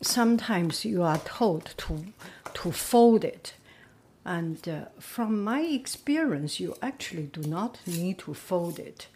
sometimes 0.00 0.82
you 0.86 1.02
are 1.02 1.18
told 1.18 1.74
to 1.76 2.06
to 2.54 2.72
fold 2.72 3.22
it, 3.22 3.52
and 4.24 4.66
uh, 4.68 4.86
from 4.98 5.44
my 5.44 5.60
experience, 5.60 6.58
you 6.58 6.74
actually 6.82 7.24
do 7.26 7.42
not 7.42 7.78
need 7.86 8.18
to 8.18 8.34
fold 8.34 8.78
it. 8.78 9.06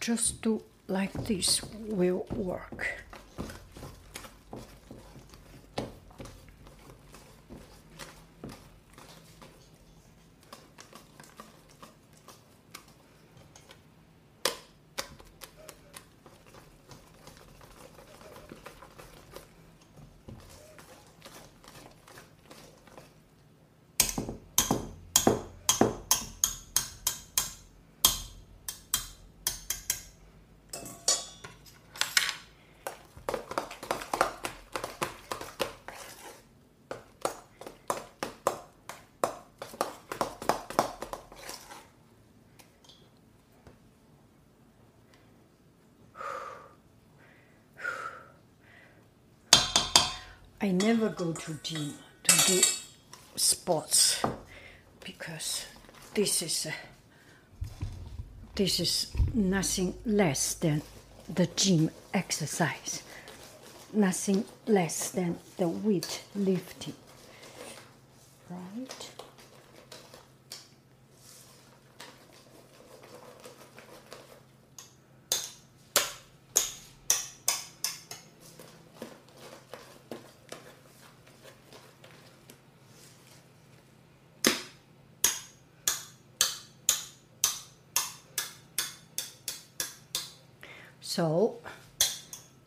Just 0.00 0.40
do 0.40 0.62
like 0.88 1.12
this 1.24 1.62
will 1.88 2.26
work. 2.30 3.04
I 50.64 50.70
never 51.04 51.14
go 51.24 51.32
to 51.32 51.52
gym 51.62 51.92
to 52.22 52.46
do 52.46 52.60
sports 53.36 54.22
because 55.04 55.66
this 56.14 56.40
is 56.40 56.66
uh, 56.66 56.72
this 58.54 58.80
is 58.80 59.12
nothing 59.34 59.92
less 60.06 60.54
than 60.54 60.80
the 61.28 61.46
gym 61.56 61.90
exercise, 62.14 63.02
nothing 63.92 64.44
less 64.66 65.10
than 65.10 65.38
the 65.58 65.68
weight 65.68 66.22
lifting, 66.34 66.94
right? 68.48 69.10
So, 91.16 91.60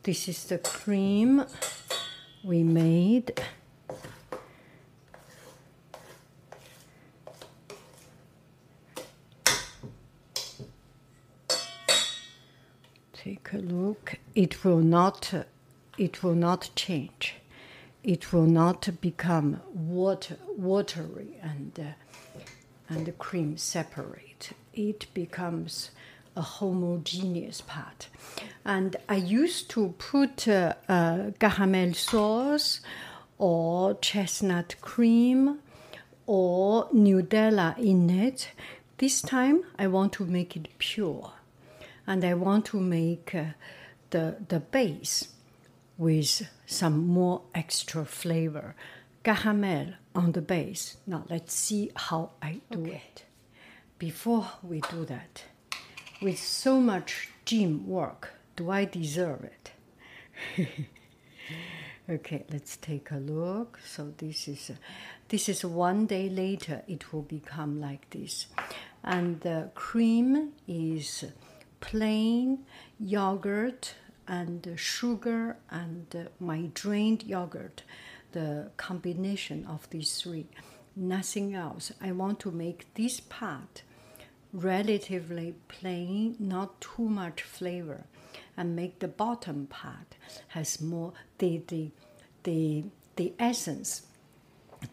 this 0.03 0.29
is 0.29 0.45
the 0.45 0.57
cream 0.57 1.43
we 2.45 2.63
made. 2.63 3.37
Take 13.11 13.51
a 13.51 13.57
look. 13.57 14.15
It 14.33 14.63
will 14.63 14.77
not. 14.77 15.33
It 15.97 16.23
will 16.23 16.33
not 16.33 16.69
change. 16.73 17.35
It 18.01 18.31
will 18.31 18.45
not 18.45 19.01
become 19.01 19.59
water, 19.73 20.37
watery 20.55 21.37
and 21.41 21.77
uh, 21.77 22.43
and 22.87 23.05
the 23.05 23.11
cream 23.11 23.57
separate. 23.57 24.51
It 24.73 25.07
becomes 25.13 25.91
a 26.37 26.41
homogeneous 26.41 27.61
part. 27.61 28.09
And 28.67 28.97
I 29.07 29.15
used 29.15 29.69
to 29.69 29.95
put 29.97 30.45
uh, 30.45 30.73
uh, 30.89 31.31
caramel 31.39 31.93
sauce 31.93 32.81
or 33.37 33.93
chestnut 34.01 34.75
cream 34.81 35.59
or 36.25 36.89
Nutella 36.89 37.77
in 37.77 38.09
it. 38.09 38.51
This 38.97 39.21
time 39.21 39.63
I 39.79 39.87
want 39.87 40.11
to 40.13 40.25
make 40.25 40.57
it 40.57 40.67
pure. 40.79 41.31
And 42.05 42.25
I 42.25 42.33
want 42.33 42.65
to 42.65 42.79
make 42.81 43.33
uh, 43.33 43.45
the, 44.09 44.35
the 44.49 44.59
base 44.59 45.29
with 45.97 46.45
some 46.65 47.07
more 47.07 47.43
extra 47.55 48.03
flavor. 48.03 48.75
Caramel 49.23 49.93
on 50.13 50.33
the 50.33 50.41
base. 50.41 50.97
Now 51.07 51.23
let's 51.29 51.53
see 51.53 51.91
how 51.95 52.31
I 52.41 52.59
do 52.69 52.83
it. 52.83 53.23
Before 53.97 54.45
we 54.61 54.81
do 54.91 55.05
that, 55.05 55.43
with 56.21 56.37
so 56.37 56.81
much 56.81 57.29
gym 57.45 57.87
work, 57.87 58.33
do 58.57 58.71
I 58.71 58.83
deserve 58.85 59.45
it? 59.45 59.71
okay, 62.09 62.43
let's 62.51 62.75
take 62.75 63.11
a 63.11 63.17
look. 63.17 63.79
So 63.85 64.13
this 64.17 64.47
is 64.49 64.71
uh, 64.71 64.73
this 65.29 65.47
is 65.47 65.63
one 65.63 66.05
day 66.07 66.27
later. 66.27 66.81
It 66.87 67.13
will 67.13 67.21
become 67.21 67.79
like 67.79 68.09
this, 68.09 68.47
and 69.03 69.39
the 69.41 69.69
cream 69.75 70.53
is 70.67 71.23
plain 71.79 72.65
yogurt 72.99 73.93
and 74.27 74.73
sugar 74.75 75.57
and 75.69 76.13
uh, 76.15 76.23
my 76.39 76.69
drained 76.73 77.23
yogurt. 77.23 77.83
The 78.33 78.71
combination 78.75 79.65
of 79.65 79.89
these 79.89 80.21
three, 80.21 80.47
nothing 80.95 81.55
else. 81.55 81.91
I 82.01 82.11
want 82.11 82.39
to 82.41 82.51
make 82.51 82.93
this 82.95 83.19
part 83.19 83.83
relatively 84.53 85.55
plain, 85.67 86.35
not 86.39 86.81
too 86.81 87.07
much 87.07 87.41
flavor, 87.43 88.05
and 88.57 88.75
make 88.75 88.99
the 88.99 89.07
bottom 89.07 89.67
part 89.67 90.15
has 90.49 90.81
more 90.81 91.13
the 91.37 91.61
the 91.67 91.91
the 92.43 92.83
the 93.15 93.33
essence, 93.39 94.03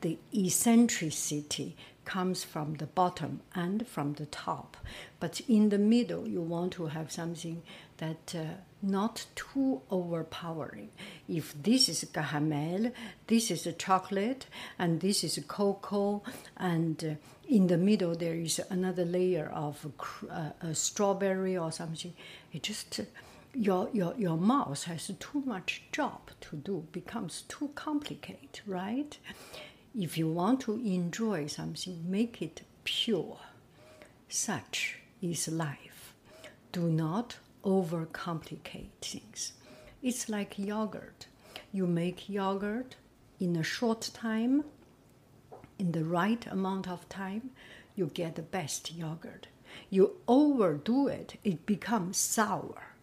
the 0.00 0.18
eccentricity 0.32 1.76
comes 2.04 2.44
from 2.44 2.74
the 2.74 2.86
bottom 2.86 3.40
and 3.54 3.86
from 3.86 4.14
the 4.14 4.26
top. 4.26 4.76
But 5.20 5.40
in 5.48 5.70
the 5.70 5.78
middle, 5.78 6.28
you 6.28 6.42
want 6.42 6.72
to 6.74 6.86
have 6.86 7.10
something 7.10 7.62
that 7.98 8.34
uh, 8.34 8.44
not 8.82 9.26
too 9.34 9.80
overpowering. 9.90 10.90
If 11.28 11.54
this 11.62 11.88
is 11.88 12.04
caramel, 12.12 12.92
this 13.26 13.50
is 13.50 13.66
a 13.66 13.72
chocolate, 13.72 14.46
and 14.78 15.00
this 15.00 15.24
is 15.24 15.42
cocoa, 15.48 16.22
and 16.56 17.02
uh, 17.02 17.14
in 17.48 17.66
the 17.68 17.78
middle 17.78 18.14
there 18.14 18.34
is 18.34 18.60
another 18.70 19.04
layer 19.04 19.50
of 19.54 19.86
uh, 20.30 20.50
a 20.60 20.74
strawberry 20.74 21.56
or 21.56 21.72
something. 21.72 22.12
It 22.52 22.62
just 22.64 23.00
your 23.54 23.88
your 23.92 24.14
your 24.16 24.36
mouth 24.36 24.84
has 24.84 25.10
too 25.18 25.42
much 25.44 25.82
job 25.92 26.30
to 26.42 26.56
do, 26.56 26.86
becomes 26.92 27.42
too 27.42 27.70
complicated, 27.74 28.60
right? 28.66 29.16
If 29.96 30.18
you 30.18 30.28
want 30.28 30.60
to 30.62 30.74
enjoy 30.84 31.46
something, 31.46 32.04
make 32.08 32.42
it 32.42 32.62
pure. 32.84 33.38
Such 34.28 34.98
is 35.22 35.48
life. 35.48 36.14
Do 36.72 36.88
not 36.90 37.36
overcomplicate 37.64 38.90
things. 39.00 39.52
It's 40.02 40.28
like 40.28 40.58
yogurt. 40.58 41.26
You 41.72 41.86
make 41.86 42.28
yogurt 42.28 42.96
in 43.40 43.56
a 43.56 43.62
short 43.62 44.10
time, 44.14 44.64
in 45.78 45.92
the 45.92 46.04
right 46.04 46.46
amount 46.46 46.88
of 46.88 47.08
time, 47.08 47.50
you 47.96 48.10
get 48.12 48.34
the 48.36 48.42
best 48.42 48.92
yogurt. 48.92 49.48
You 49.90 50.16
overdo 50.28 51.08
it, 51.08 51.38
it 51.44 51.66
becomes 51.66 52.16
sour. 52.16 52.93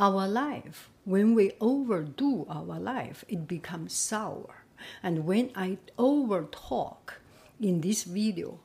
Our 0.00 0.28
life, 0.28 0.90
when 1.04 1.34
we 1.34 1.54
overdo 1.60 2.46
our 2.48 2.78
life, 2.78 3.24
it 3.28 3.48
becomes 3.48 3.94
sour. 3.94 4.62
And 5.02 5.26
when 5.26 5.50
I 5.56 5.78
over 5.98 6.44
talk 6.52 7.14
in 7.60 7.80
this 7.80 8.04
video, 8.04 8.60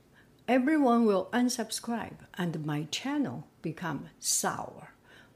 everyone 0.47 1.07
will 1.07 1.29
unsubscribe 1.33 2.17
and 2.37 2.63
my 2.63 2.83
channel 2.91 3.47
become 3.63 4.09
sour. 4.19 4.89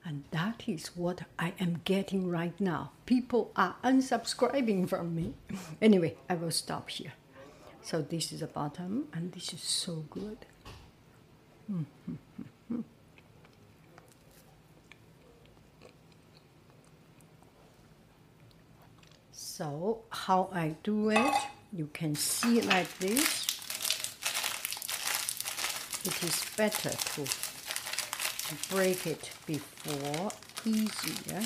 And 0.05 0.25
that 0.29 0.65
is 0.67 0.95
what 0.95 1.23
I 1.39 1.53
am 1.59 1.81
getting 1.83 2.29
right 2.29 2.61
now. 2.61 2.91
People 3.07 3.51
are 3.55 3.77
unsubscribing 3.83 4.87
from 4.87 5.15
me. 5.15 5.33
Anyway, 5.81 6.15
I 6.29 6.35
will 6.35 6.51
stop 6.51 6.91
here. 6.91 7.13
So 7.81 8.03
this 8.03 8.31
is 8.31 8.41
the 8.41 8.47
bottom, 8.47 9.07
and 9.13 9.31
this 9.31 9.51
is 9.51 9.61
so 9.61 10.05
good. 10.11 10.45
Mm-hmm. 11.71 12.15
So 19.57 20.03
how 20.11 20.49
I 20.53 20.75
do 20.83 21.09
it, 21.09 21.33
you 21.73 21.89
can 21.91 22.13
see 22.13 22.61
like 22.61 22.95
this. 22.99 23.47
It 26.05 26.23
is 26.23 26.45
better 26.55 26.91
to, 26.91 27.25
break 28.69 29.07
it 29.07 29.31
before, 29.47 30.29
easier. 30.63 31.41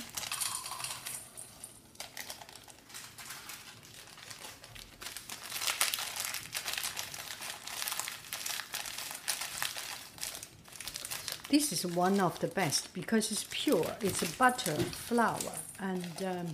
This 11.47 11.71
is 11.71 11.85
one 11.85 12.19
of 12.19 12.37
the 12.39 12.47
best 12.49 12.93
because 12.93 13.31
it's 13.31 13.45
pure. 13.49 13.95
It's 14.01 14.21
butter, 14.35 14.75
flour, 14.75 15.53
and 15.79 16.23
um, 16.25 16.47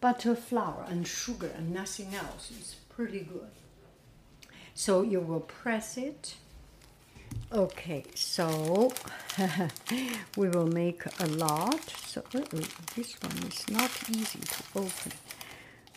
butter, 0.00 0.34
flour, 0.34 0.84
and 0.88 1.06
sugar, 1.06 1.50
and 1.56 1.72
nothing 1.72 2.14
else. 2.14 2.50
It's 2.58 2.74
pretty 2.74 3.20
good. 3.20 3.50
So 4.74 5.02
you 5.02 5.20
will 5.20 5.40
press 5.40 5.96
it. 5.96 6.36
Okay, 7.52 8.04
so 8.14 8.92
we 10.36 10.48
will 10.48 10.66
make 10.66 11.02
a 11.20 11.26
lot. 11.26 11.90
So 12.06 12.22
uh-oh, 12.34 12.62
this 12.94 13.14
one 13.22 13.38
is 13.46 13.68
not 13.70 13.90
easy 14.10 14.38
to 14.40 14.62
open. 14.76 15.12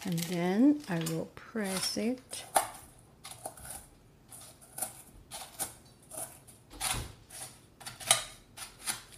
And 0.03 0.19
then 0.19 0.81
I 0.89 0.99
will 1.11 1.29
press 1.35 1.97
it. 1.97 2.43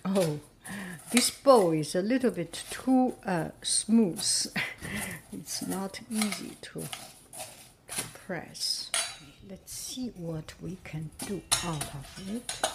Oh, 0.05 0.39
this 1.11 1.31
bowl 1.31 1.71
is 1.71 1.95
a 1.95 2.01
little 2.01 2.31
bit 2.31 2.63
too 2.69 3.13
uh, 3.25 3.49
smooth. 3.61 4.21
it's 5.53 5.67
not 5.67 5.99
easy 6.09 6.57
to, 6.63 6.81
to 6.81 8.03
press. 8.25 8.89
Let's 9.47 9.71
see 9.71 10.07
what 10.17 10.51
we 10.59 10.79
can 10.83 11.11
do 11.27 11.43
out 11.63 11.83
of 11.93 12.35
it. 12.35 12.72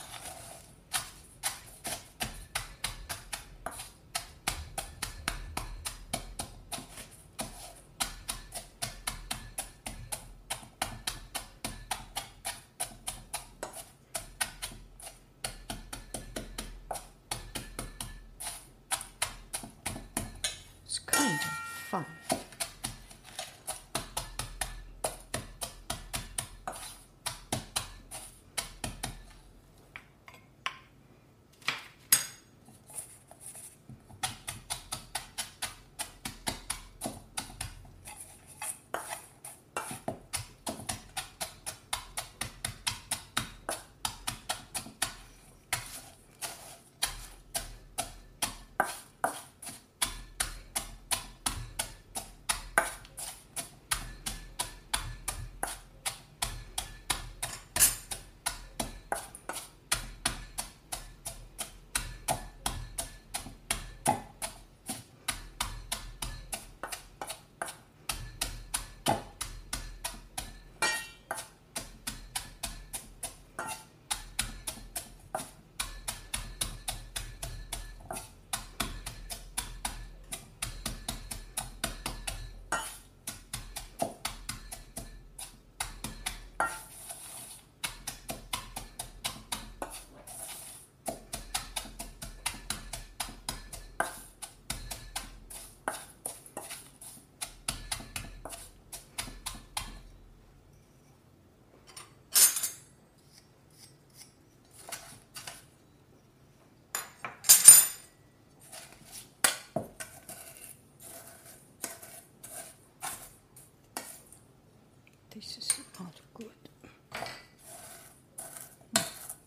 This 115.38 115.56
is 115.58 115.80
not 116.00 116.14
good. 116.34 116.50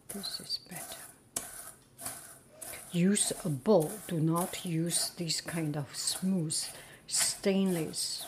This 0.07 0.39
is 0.39 0.59
better. 0.69 1.01
Use 2.93 3.33
a 3.43 3.49
bowl. 3.49 3.91
Do 4.07 4.21
not 4.21 4.63
use 4.65 5.09
this 5.17 5.41
kind 5.41 5.75
of 5.75 5.93
smooth 5.93 6.55
stainless. 7.07 8.25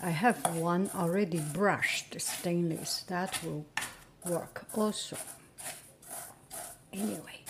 I 0.00 0.10
have 0.10 0.46
one 0.54 0.90
already 0.94 1.40
brushed 1.40 2.20
stainless. 2.20 3.02
That 3.08 3.36
will 3.42 3.66
work 4.24 4.64
also. 4.76 5.16
Anyway, 6.92 7.40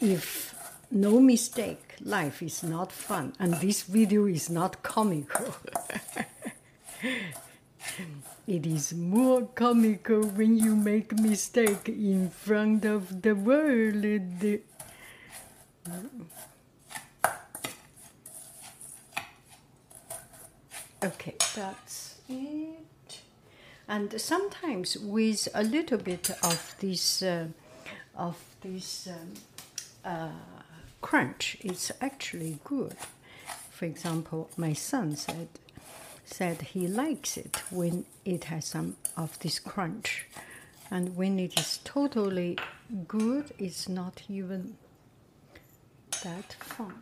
if 0.00 0.56
no 0.90 1.20
mistake, 1.20 1.94
life 2.00 2.42
is 2.42 2.64
not 2.64 2.90
fun, 2.90 3.34
and 3.38 3.54
this 3.54 3.82
video 3.82 4.26
is 4.26 4.50
not 4.50 4.82
comical. 4.82 5.54
It 8.52 8.66
is 8.66 8.92
more 8.92 9.46
comical 9.54 10.24
when 10.24 10.58
you 10.58 10.76
make 10.76 11.18
mistake 11.18 11.88
in 11.88 12.28
front 12.28 12.84
of 12.84 13.22
the 13.22 13.34
world. 13.34 14.04
Okay, 21.02 21.34
that's 21.54 22.20
it. 22.28 23.22
And 23.88 24.20
sometimes 24.20 24.98
with 24.98 25.48
a 25.54 25.64
little 25.64 25.96
bit 25.96 26.30
of 26.42 26.76
this, 26.78 27.22
uh, 27.22 27.46
of 28.14 28.36
this 28.60 29.08
um, 29.08 29.32
uh, 30.04 30.28
crunch, 31.00 31.56
it's 31.62 31.90
actually 32.02 32.58
good. 32.64 32.96
For 33.70 33.86
example, 33.86 34.50
my 34.58 34.74
son 34.74 35.16
said 35.16 35.48
said 36.24 36.62
he 36.62 36.86
likes 36.86 37.36
it 37.36 37.62
when 37.70 38.04
it 38.24 38.44
has 38.44 38.66
some 38.66 38.96
of 39.16 39.38
this 39.40 39.58
crunch. 39.58 40.26
And 40.90 41.16
when 41.16 41.38
it 41.38 41.58
is 41.58 41.80
totally 41.84 42.58
good, 43.08 43.52
it's 43.58 43.88
not 43.88 44.22
even 44.28 44.76
that 46.22 46.52
fun. 46.60 46.98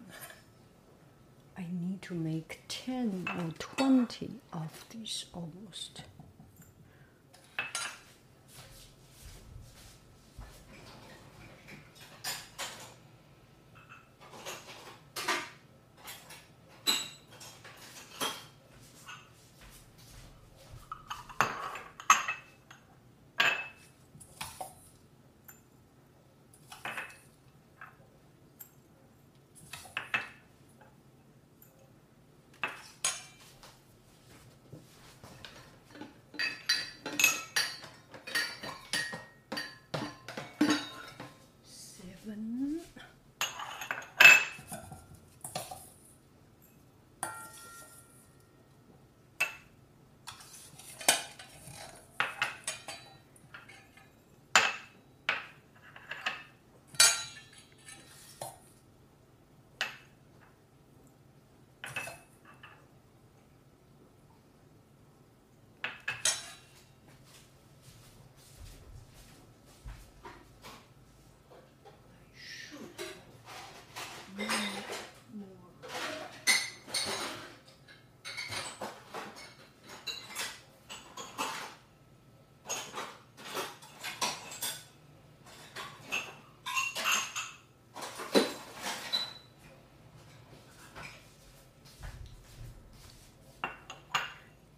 I 1.59 1.67
need 1.73 2.01
to 2.03 2.15
make 2.15 2.61
10 2.69 3.29
or 3.39 3.51
20 3.59 4.31
of 4.53 4.85
these 4.91 5.27
almost. 5.35 6.03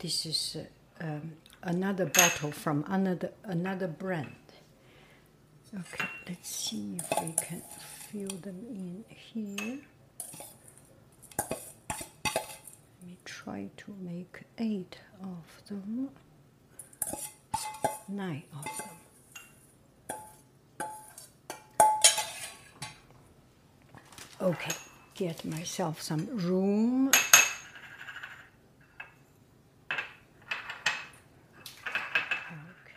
This 0.02 0.26
is 0.26 0.56
um, 1.00 1.32
another 1.62 2.06
bottle 2.06 2.50
from 2.50 2.84
another 2.88 3.30
another 3.44 3.86
brand. 3.86 4.34
Okay, 5.72 6.08
let's 6.28 6.50
see 6.50 6.96
if 6.98 7.08
we 7.22 7.32
can 7.34 7.62
fill 8.10 8.36
them 8.40 8.66
in 8.68 9.04
here. 9.08 9.78
Let 11.38 13.06
me 13.06 13.16
try 13.24 13.70
to 13.76 13.94
make 14.00 14.42
eight 14.58 14.98
of 15.22 15.62
them, 15.68 16.10
nine 18.08 18.42
of 18.58 18.64
them. 18.78 18.96
Okay, 24.40 24.74
get 25.14 25.44
myself 25.44 26.02
some 26.02 26.26
room. 26.32 27.12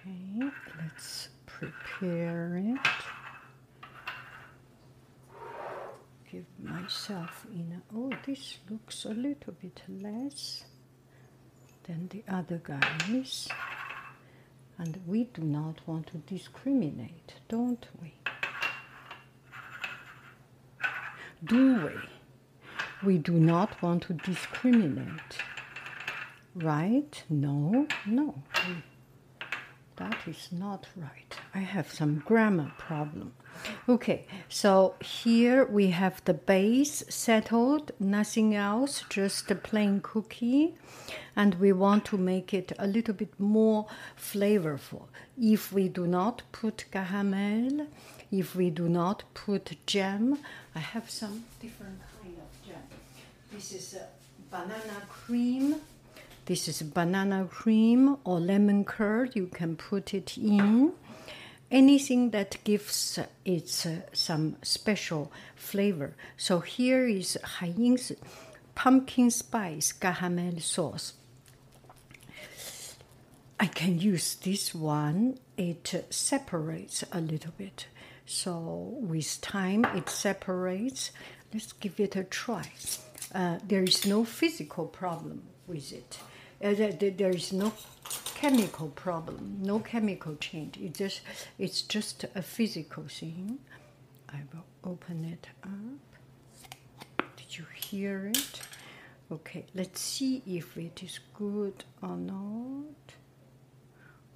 Okay, 0.07 0.49
let's 0.81 1.29
prepare 1.45 2.57
it. 2.57 2.77
Give 6.31 6.45
in. 7.09 7.81
Oh, 7.95 8.11
this 8.25 8.57
looks 8.69 9.05
a 9.05 9.09
little 9.09 9.53
bit 9.61 9.81
less 9.87 10.65
than 11.83 12.07
the 12.09 12.23
other 12.27 12.61
guys. 12.63 13.47
And 14.77 14.99
we 15.05 15.25
do 15.25 15.43
not 15.43 15.79
want 15.87 16.07
to 16.07 16.17
discriminate, 16.17 17.35
don't 17.47 17.85
we? 18.01 18.13
Do 21.43 21.85
we? 21.85 23.07
We 23.07 23.17
do 23.17 23.33
not 23.33 23.81
want 23.81 24.03
to 24.03 24.13
discriminate. 24.13 25.37
Right? 26.55 27.23
No, 27.29 27.87
no. 28.05 28.41
That 29.97 30.17
is 30.27 30.49
not 30.51 30.87
right. 30.95 31.37
I 31.53 31.59
have 31.59 31.91
some 31.91 32.19
grammar 32.25 32.71
problem. 32.77 33.33
Okay, 33.87 34.25
so 34.49 34.95
here 34.99 35.63
we 35.63 35.91
have 35.91 36.19
the 36.25 36.33
base 36.33 37.03
settled, 37.07 37.91
nothing 37.99 38.55
else, 38.55 39.03
just 39.09 39.51
a 39.51 39.55
plain 39.55 40.01
cookie. 40.01 40.73
And 41.35 41.53
we 41.55 41.71
want 41.71 42.03
to 42.05 42.17
make 42.17 42.51
it 42.51 42.71
a 42.79 42.87
little 42.87 43.13
bit 43.13 43.39
more 43.39 43.85
flavorful. 44.17 45.03
If 45.39 45.71
we 45.71 45.87
do 45.87 46.07
not 46.07 46.41
put 46.51 46.85
caramel, 46.91 47.85
if 48.31 48.55
we 48.55 48.71
do 48.71 48.89
not 48.89 49.23
put 49.35 49.77
jam, 49.85 50.39
I 50.73 50.79
have 50.79 51.11
some 51.11 51.45
different 51.61 51.99
kind 52.23 52.37
of 52.37 52.67
jam. 52.67 52.81
This 53.51 53.71
is 53.71 53.95
banana 54.49 55.05
cream 55.09 55.75
this 56.45 56.67
is 56.67 56.83
banana 56.83 57.47
cream 57.49 58.17
or 58.23 58.39
lemon 58.39 58.85
curd. 58.85 59.35
You 59.35 59.47
can 59.47 59.75
put 59.75 60.13
it 60.13 60.37
in. 60.37 60.91
Anything 61.75 62.29
that 62.29 62.63
gives 62.63 63.19
it 63.43 64.07
some 64.13 64.55
special 64.61 65.29
flavor. 65.57 66.15
So 66.37 66.61
here 66.61 67.05
is 67.05 67.37
Haiying's 67.43 68.13
pumpkin 68.75 69.29
spice 69.29 69.91
caramel 69.91 70.61
sauce. 70.61 71.15
I 73.59 73.65
can 73.65 73.99
use 73.99 74.35
this 74.35 74.73
one. 74.73 75.37
It 75.57 76.05
separates 76.09 77.03
a 77.11 77.19
little 77.19 77.51
bit. 77.57 77.87
So 78.25 78.95
with 79.01 79.41
time, 79.41 79.83
it 79.83 80.07
separates. 80.07 81.11
Let's 81.53 81.73
give 81.73 81.99
it 81.99 82.15
a 82.15 82.23
try. 82.23 82.71
Uh, 83.33 83.59
there 83.67 83.83
is 83.83 84.05
no 84.05 84.23
physical 84.23 84.85
problem 84.85 85.43
with 85.67 85.91
it. 85.91 86.19
Uh, 86.63 86.73
there 86.73 87.29
is 87.29 87.51
no 87.51 87.73
chemical 88.33 88.87
problem, 88.89 89.57
no 89.61 89.79
chemical 89.79 90.35
change. 90.35 90.77
It 90.77 90.93
just 90.93 91.21
it's 91.59 91.81
just 91.81 92.25
a 92.35 92.41
physical 92.41 93.03
thing. 93.07 93.59
I 94.29 94.39
will 94.53 94.65
open 94.91 95.25
it 95.25 95.47
up. 95.63 97.27
Did 97.35 97.57
you 97.57 97.65
hear 97.73 98.27
it? 98.27 98.61
Okay, 99.31 99.65
let's 99.73 99.99
see 99.99 100.43
if 100.45 100.77
it 100.77 101.01
is 101.03 101.19
good 101.33 101.83
or 102.01 102.15
not. 102.15 103.15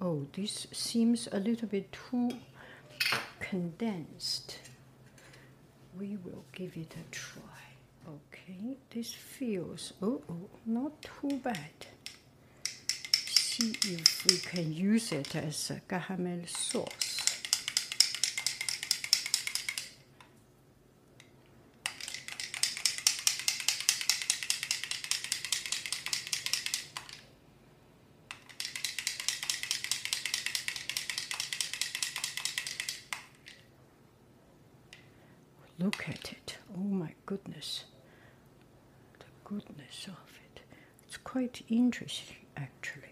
Oh, 0.00 0.26
this 0.32 0.66
seems 0.72 1.28
a 1.30 1.38
little 1.38 1.68
bit 1.68 1.92
too 1.92 2.30
condensed. 3.38 4.58
We 5.98 6.16
will 6.24 6.44
give 6.52 6.76
it 6.76 6.94
a 6.96 7.10
try. 7.10 7.42
Okay, 8.08 8.76
this 8.90 9.12
feels 9.12 9.92
oh, 10.02 10.22
oh 10.28 10.48
not 10.66 10.92
too 11.02 11.38
bad 11.44 11.86
see 13.60 13.94
if 13.94 14.26
we 14.26 14.38
can 14.38 14.72
use 14.72 15.12
it 15.12 15.36
as 15.36 15.70
a 15.70 15.80
caramel 15.88 16.40
sauce. 16.46 17.18
Look 35.78 36.08
at 36.08 36.32
it. 36.32 36.58
Oh 36.76 36.80
my 36.80 37.12
goodness. 37.24 37.84
The 39.18 39.24
goodness 39.44 40.06
of 40.08 40.38
it. 40.54 40.60
It's 41.06 41.16
quite 41.16 41.62
interesting 41.68 42.36
actually 42.56 43.09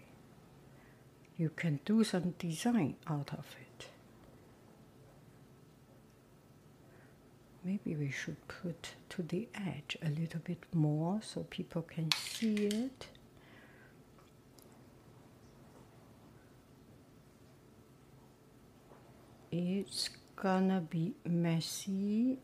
you 1.39 1.49
can 1.55 1.79
do 1.85 2.03
some 2.03 2.35
design 2.37 2.95
out 3.07 3.31
of 3.31 3.55
it. 3.61 3.87
Maybe 7.63 7.95
we 7.95 8.11
should 8.11 8.45
put 8.49 8.95
to 9.09 9.23
the 9.23 9.47
edge 9.55 9.97
a 10.01 10.09
little 10.09 10.41
bit 10.41 10.65
more 10.73 11.21
so 11.23 11.45
people 11.49 11.81
can 11.83 12.11
see 12.11 12.65
it. 12.67 13.07
It's 19.49 20.09
gonna 20.35 20.81
be 20.81 21.13
messy. 21.23 22.39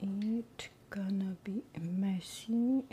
It's 0.00 0.68
gonna 0.88 1.36
be 1.42 1.62
messy. 1.80 2.84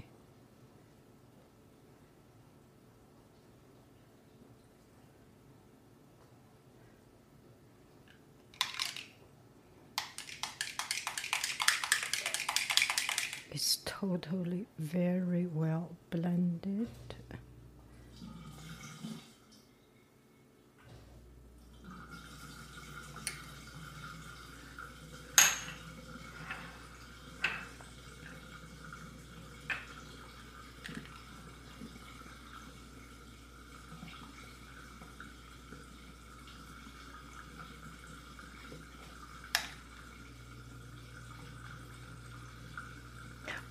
It's 13.56 13.76
totally 14.04 14.68
very 14.78 15.48
well 15.48 15.90
blended. 16.10 16.88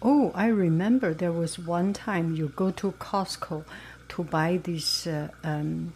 Oh, 0.05 0.33
I 0.35 0.49
remember 0.49 1.15
there 1.15 1.31
was 1.31 1.61
one 1.61 1.93
time 1.93 2.35
you 2.35 2.49
go 2.57 2.73
to 2.73 2.91
Costco 2.91 3.65
to 4.09 4.25
buy 4.25 4.57
this 4.57 5.07
uh, 5.07 5.29
um, 5.45 5.93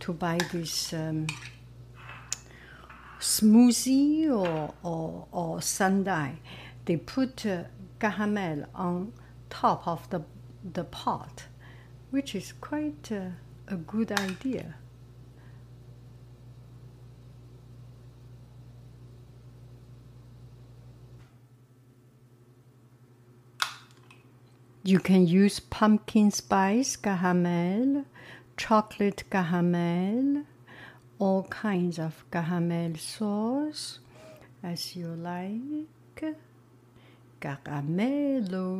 to 0.00 0.12
buy 0.12 0.36
this 0.52 0.92
um, 0.92 1.26
smoothie 3.18 4.28
or 4.28 4.74
or, 4.82 5.26
or. 5.32 5.60
They 6.84 6.96
put 6.98 7.46
uh, 7.46 7.64
caramel 7.98 8.66
on 8.74 9.14
top 9.48 9.88
of 9.88 10.10
the 10.10 10.20
the 10.74 10.84
pot, 10.84 11.44
which 12.10 12.34
is 12.34 12.52
quite 12.60 13.10
uh, 13.10 13.30
a 13.68 13.76
good 13.76 14.12
idea. 14.12 14.74
You 24.86 25.00
can 25.00 25.26
use 25.26 25.58
pumpkin 25.58 26.30
spice 26.30 26.94
caramel, 26.94 28.04
chocolate 28.56 29.24
caramel, 29.28 30.44
all 31.18 31.42
kinds 31.50 31.98
of 31.98 32.24
caramel 32.30 32.94
sauce 32.94 33.98
as 34.62 34.94
you 34.94 35.08
like. 35.08 36.22
Caramello. 37.40 38.76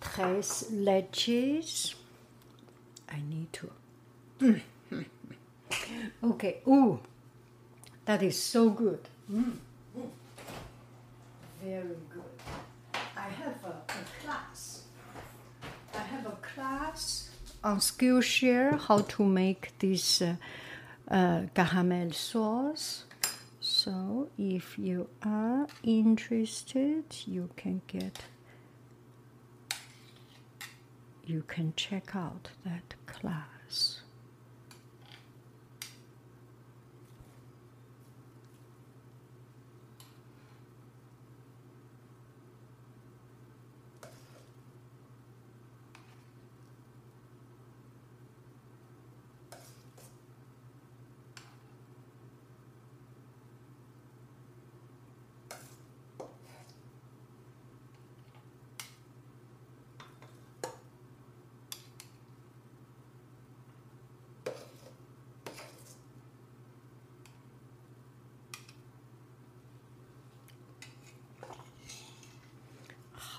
tres 0.00 0.70
leches. 0.72 1.94
I 3.10 3.20
need 3.28 3.52
to. 3.52 3.70
okay. 6.24 6.62
Ooh, 6.66 6.98
that 8.06 8.22
is 8.22 8.42
so 8.42 8.70
good. 8.70 9.00
Mm. 9.30 9.58
Very 11.62 11.82
good. 12.12 12.22
I 13.16 13.28
have 13.28 13.64
a, 13.64 13.68
a 13.68 14.22
class. 14.22 14.82
I 15.94 15.98
have 15.98 16.26
a 16.26 16.36
class 16.36 17.30
on 17.64 17.78
Skillshare 17.78 18.80
how 18.80 19.00
to 19.00 19.24
make 19.24 19.72
this 19.78 20.22
uh, 20.22 20.36
uh, 21.10 22.10
sauce. 22.12 23.04
So 23.60 24.28
if 24.38 24.78
you 24.78 25.08
are 25.22 25.66
interested, 25.82 27.04
you 27.26 27.50
can 27.56 27.82
get 27.86 28.24
you 31.26 31.42
can 31.46 31.74
check 31.76 32.16
out 32.16 32.48
that 32.64 32.94
class. 33.06 34.00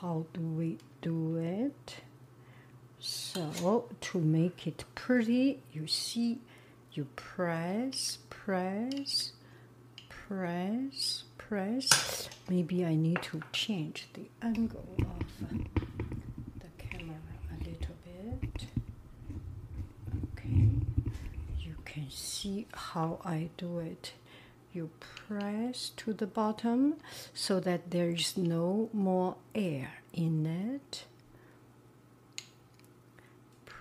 how 0.01 0.26
do 0.34 0.39
we 0.41 0.78
do 1.01 1.36
it? 1.38 1.95
So 3.60 3.89
to 3.99 4.20
make 4.20 4.68
it 4.68 4.86
pretty, 4.95 5.60
you 5.74 5.86
see, 5.86 6.39
you 6.93 7.07
press, 7.18 8.20
press, 8.30 9.34
press, 10.07 11.26
press. 11.38 12.30
Maybe 12.49 12.86
I 12.86 12.95
need 12.95 13.22
to 13.24 13.41
change 13.51 14.07
the 14.14 14.30
angle 14.41 14.88
of 14.99 15.49
the 16.62 16.68
camera 16.78 17.18
a 17.51 17.64
little 17.66 17.95
bit. 18.05 18.66
Okay, 20.32 20.70
you 21.60 21.76
can 21.84 22.10
see 22.10 22.66
how 22.74 23.20
I 23.26 23.49
do 23.57 23.80
it 23.80 24.14
you 24.72 24.89
press 25.28 25.89
to 25.97 26.14
the 26.14 26.28
bottom 26.28 26.95
so 27.34 27.60
that 27.60 27.91
there 27.91 28.12
is 28.12 28.38
no 28.38 28.89
more 28.93 29.36
air 29.55 29.89
in 30.14 30.45
it. 30.45 31.05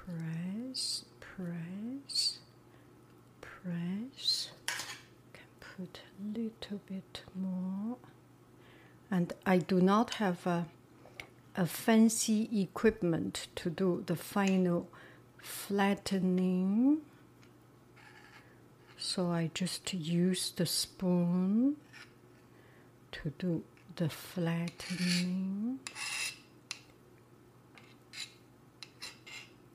Press, 0.09 1.05
press, 1.21 2.39
press. 3.41 4.51
Can 5.33 5.47
put 5.61 6.01
a 6.01 6.39
little 6.39 6.81
bit 6.89 7.23
more. 7.35 7.99
And 9.11 9.33
I 9.45 9.59
do 9.59 9.81
not 9.81 10.15
have 10.15 10.47
a, 10.47 10.67
a 11.57 11.67
fancy 11.67 12.49
equipment 12.63 13.49
to 13.57 13.71
do 13.71 14.03
the 14.07 14.17
final 14.17 14.89
flattening 15.43 17.03
so 19.01 19.31
I 19.31 19.51
just 19.55 19.95
use 19.95 20.51
the 20.57 20.67
spoon 20.67 21.77
to 23.13 23.33
do 23.39 23.63
the 23.95 24.09
flattening, 24.09 25.79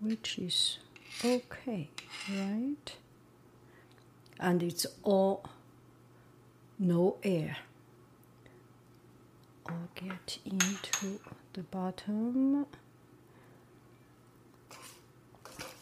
which 0.03 0.37
is 0.37 0.77
okay, 1.23 1.89
right? 2.29 2.95
And 4.39 4.61
it's 4.61 4.85
all 5.03 5.45
no 6.77 7.17
air. 7.23 7.57
I'll 9.65 9.89
get 9.95 10.39
into 10.45 11.19
the 11.53 11.63
bottom. 11.63 12.65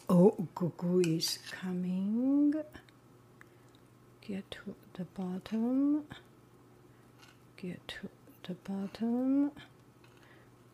Oh, 0.08 0.46
Gugu 0.54 1.16
is 1.18 1.38
coming 1.50 2.54
get 4.28 4.48
to 4.52 4.74
the 4.94 5.04
bottom 5.04 6.04
get 7.56 7.80
to 7.88 8.08
the 8.44 8.54
bottom 8.54 9.50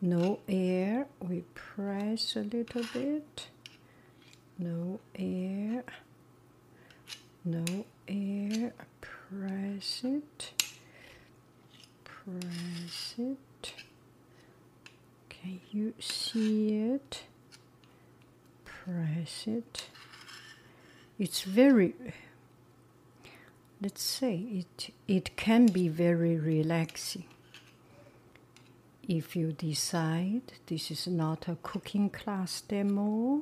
no 0.01 0.39
air 0.47 1.07
we 1.19 1.43
press 1.53 2.35
a 2.35 2.41
little 2.41 2.83
bit. 2.93 3.47
No 4.57 4.99
air. 5.15 5.83
No 7.43 7.85
air 8.07 8.73
press 9.01 10.01
it. 10.03 10.63
Press 12.03 13.15
it. 13.17 13.73
Can 15.29 15.59
you 15.71 15.93
see 15.99 16.75
it? 16.75 17.23
Press 18.65 19.45
it. 19.47 19.89
It's 21.17 21.41
very 21.41 21.93
let's 23.81 24.03
say 24.03 24.35
it 24.35 24.93
it 25.07 25.35
can 25.37 25.65
be 25.67 25.87
very 25.87 26.37
relaxing 26.37 27.25
if 29.09 29.35
you 29.35 29.51
decide 29.51 30.53
this 30.67 30.89
is 30.89 31.05
not 31.07 31.49
a 31.49 31.57
cooking 31.61 32.09
class 32.09 32.61
demo 32.61 33.41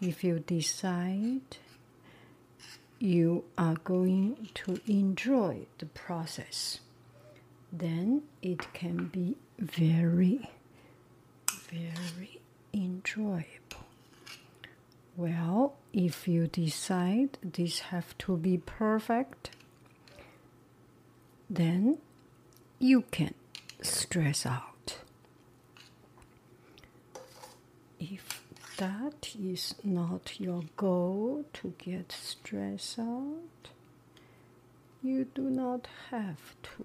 if 0.00 0.24
you 0.24 0.40
decide 0.40 1.58
you 2.98 3.44
are 3.56 3.76
going 3.84 4.48
to 4.54 4.80
enjoy 4.88 5.58
the 5.78 5.86
process 5.86 6.80
then 7.72 8.22
it 8.42 8.72
can 8.72 9.06
be 9.06 9.36
very 9.58 10.50
very 11.70 12.40
enjoyable. 12.72 13.86
Well, 15.16 15.74
if 15.92 16.28
you 16.28 16.46
decide 16.46 17.38
this 17.42 17.78
have 17.90 18.16
to 18.18 18.36
be 18.36 18.58
perfect, 18.58 19.50
then 21.48 21.98
you 22.78 23.02
can 23.10 23.34
stress 23.86 24.46
out. 24.46 24.98
If 27.98 28.42
that 28.76 29.34
is 29.40 29.74
not 29.82 30.38
your 30.38 30.62
goal 30.76 31.44
to 31.54 31.74
get 31.78 32.12
stressed 32.12 32.98
out, 32.98 33.70
you 35.02 35.24
do 35.34 35.42
not 35.42 35.88
have 36.10 36.54
to. 36.62 36.84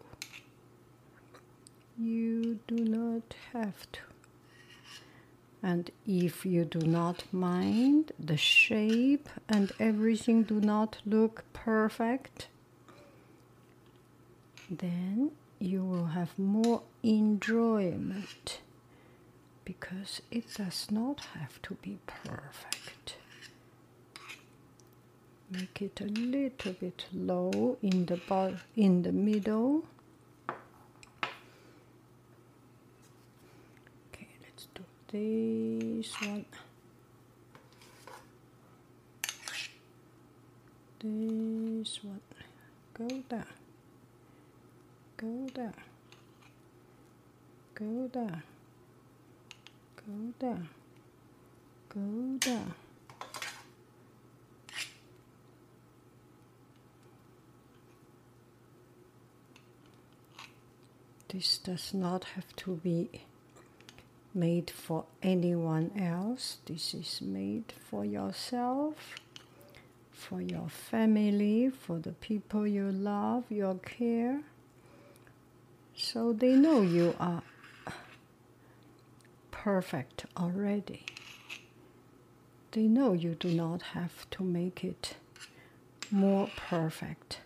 You 1.97 2.59
do 2.67 2.75
not 2.75 3.35
have 3.53 3.91
to. 3.91 3.99
And 5.63 5.91
if 6.07 6.45
you 6.45 6.65
do 6.65 6.79
not 6.79 7.23
mind 7.31 8.11
the 8.17 8.37
shape 8.37 9.29
and 9.47 9.71
everything 9.79 10.43
do 10.43 10.59
not 10.59 10.97
look 11.05 11.43
perfect, 11.53 12.47
then 14.69 15.31
you 15.61 15.83
will 15.83 16.07
have 16.07 16.37
more 16.39 16.81
enjoyment 17.03 18.59
because 19.63 20.21
it 20.31 20.55
does 20.55 20.87
not 20.89 21.21
have 21.39 21.61
to 21.61 21.75
be 21.75 21.99
perfect. 22.07 23.15
Make 25.51 25.81
it 25.81 26.01
a 26.01 26.05
little 26.05 26.73
bit 26.73 27.05
low 27.13 27.77
in 27.83 28.05
the 28.05 28.57
in 28.75 29.03
the 29.03 29.11
middle. 29.11 29.85
Okay, 34.09 34.29
let's 34.41 34.67
do 34.73 34.83
this 35.11 36.13
one. 36.21 36.45
This 40.99 42.03
one. 42.03 42.21
Go 42.97 43.23
there 43.29 43.60
go 45.21 45.47
there 45.53 45.73
go 47.75 48.09
there 48.11 48.43
go 49.95 50.33
there 50.39 50.67
go 51.89 52.37
there 52.39 52.75
this 61.29 61.59
does 61.59 61.93
not 61.93 62.23
have 62.35 62.55
to 62.55 62.75
be 62.83 63.07
made 64.33 64.69
for 64.69 65.05
anyone 65.21 65.91
else. 65.97 66.57
This 66.65 66.93
is 66.93 67.21
made 67.21 67.73
for 67.89 68.05
yourself, 68.05 69.15
for 70.11 70.41
your 70.41 70.69
family, 70.69 71.69
for 71.69 71.99
the 71.99 72.13
people 72.13 72.67
you 72.67 72.91
love, 72.91 73.45
your 73.49 73.75
care. 73.75 74.41
So 75.95 76.33
they 76.33 76.55
know 76.55 76.81
you 76.81 77.15
are 77.19 77.43
perfect 79.51 80.25
already. 80.35 81.05
They 82.71 82.83
know 82.83 83.13
you 83.13 83.35
do 83.35 83.49
not 83.49 83.81
have 83.81 84.29
to 84.31 84.43
make 84.43 84.83
it 84.83 85.17
more 86.09 86.49
perfect 86.55 87.41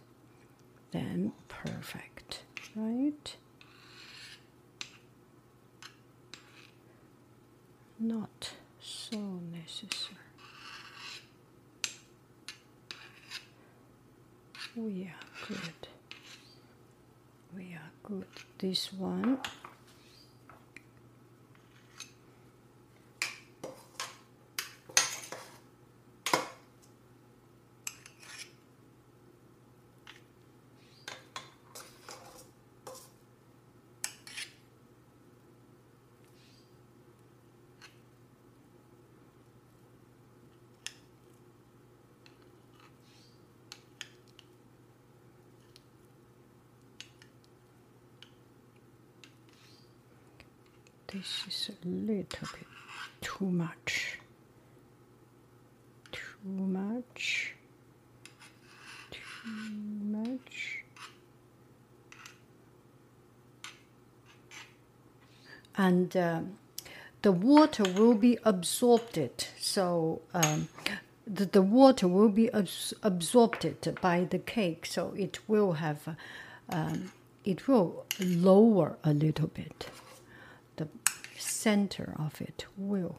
than 0.91 1.33
perfect, 1.47 2.43
right? 2.75 3.35
Not 7.99 8.53
so 8.79 9.17
necessary. 9.51 10.17
Oh, 14.77 14.81
we 14.83 15.03
are 15.03 15.47
good. 15.47 15.87
Good. 18.07 18.25
This 18.59 18.93
one. 18.93 19.39
This 51.07 51.69
a 52.15 52.17
little 52.17 52.47
bit 52.53 52.67
too 53.21 53.45
much. 53.45 54.19
Too 56.11 56.21
much. 56.47 57.55
Too 59.11 59.49
much. 60.03 60.83
And 65.77 66.15
um, 66.15 66.57
the 67.21 67.31
water 67.31 67.83
will 67.83 68.13
be 68.13 68.37
absorbed. 68.45 69.47
So 69.59 70.21
um, 70.33 70.69
the, 71.27 71.45
the 71.45 71.61
water 71.61 72.07
will 72.07 72.29
be 72.29 72.49
abs- 72.53 72.93
absorbed 73.03 73.99
by 74.01 74.25
the 74.29 74.39
cake. 74.39 74.85
So 74.85 75.13
it 75.17 75.39
will 75.47 75.73
have, 75.73 76.15
um, 76.69 77.11
it 77.43 77.67
will 77.67 78.05
lower 78.19 78.97
a 79.03 79.13
little 79.13 79.47
bit 79.47 79.89
center 81.37 82.13
of 82.17 82.41
it 82.41 82.65
will 82.77 83.17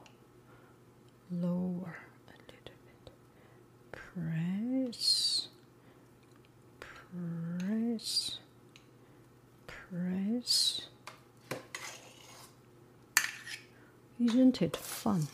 lower 1.31 1.97
a 2.29 2.37
little 2.47 2.79
bit. 2.87 3.13
Press, 3.93 5.49
press, 6.81 8.39
press. 9.67 10.83
Isn't 14.19 14.63
it 14.63 14.77
fun? 14.77 15.29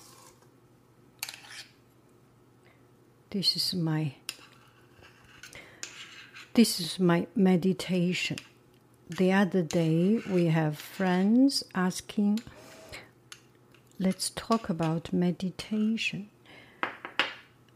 This 3.31 3.57
is 3.57 3.75
my 3.75 4.15
this 6.55 6.81
is 6.81 7.01
my 7.01 7.27
meditation 7.35 8.37
the 9.09 9.33
other 9.33 9.63
day 9.63 10.21
we 10.31 10.47
have 10.47 10.79
friends 10.79 11.63
asking 11.75 12.41
let's 13.99 14.31
talk 14.31 14.69
about 14.69 15.13
meditation. 15.13 16.29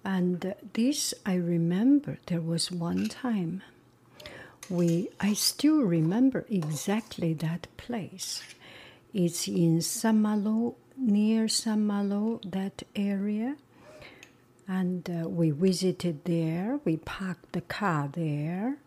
And 0.05 0.55
this 0.73 1.15
i 1.25 1.35
remember 1.35 2.19
there 2.27 2.41
was 2.41 2.71
one 2.71 3.09
time 3.09 3.63
we 4.71 5.09
i 5.21 5.33
still 5.33 5.81
remember 5.83 6.45
exactly 6.49 7.33
that 7.35 7.67
place. 7.77 8.43
It's 9.15 9.49
in 9.49 9.81
Saint-Malo 9.81 10.77
near 10.97 11.49
Saint-Malo 11.49 12.41
that 12.45 12.83
area. 12.95 13.57
And 14.69 15.09
uh, 15.09 15.29
we 15.29 15.51
visited 15.51 16.25
there. 16.25 16.81
We 16.85 16.97
parked 16.99 17.53
the 17.53 17.63
car 17.63 18.11
there 18.13 18.79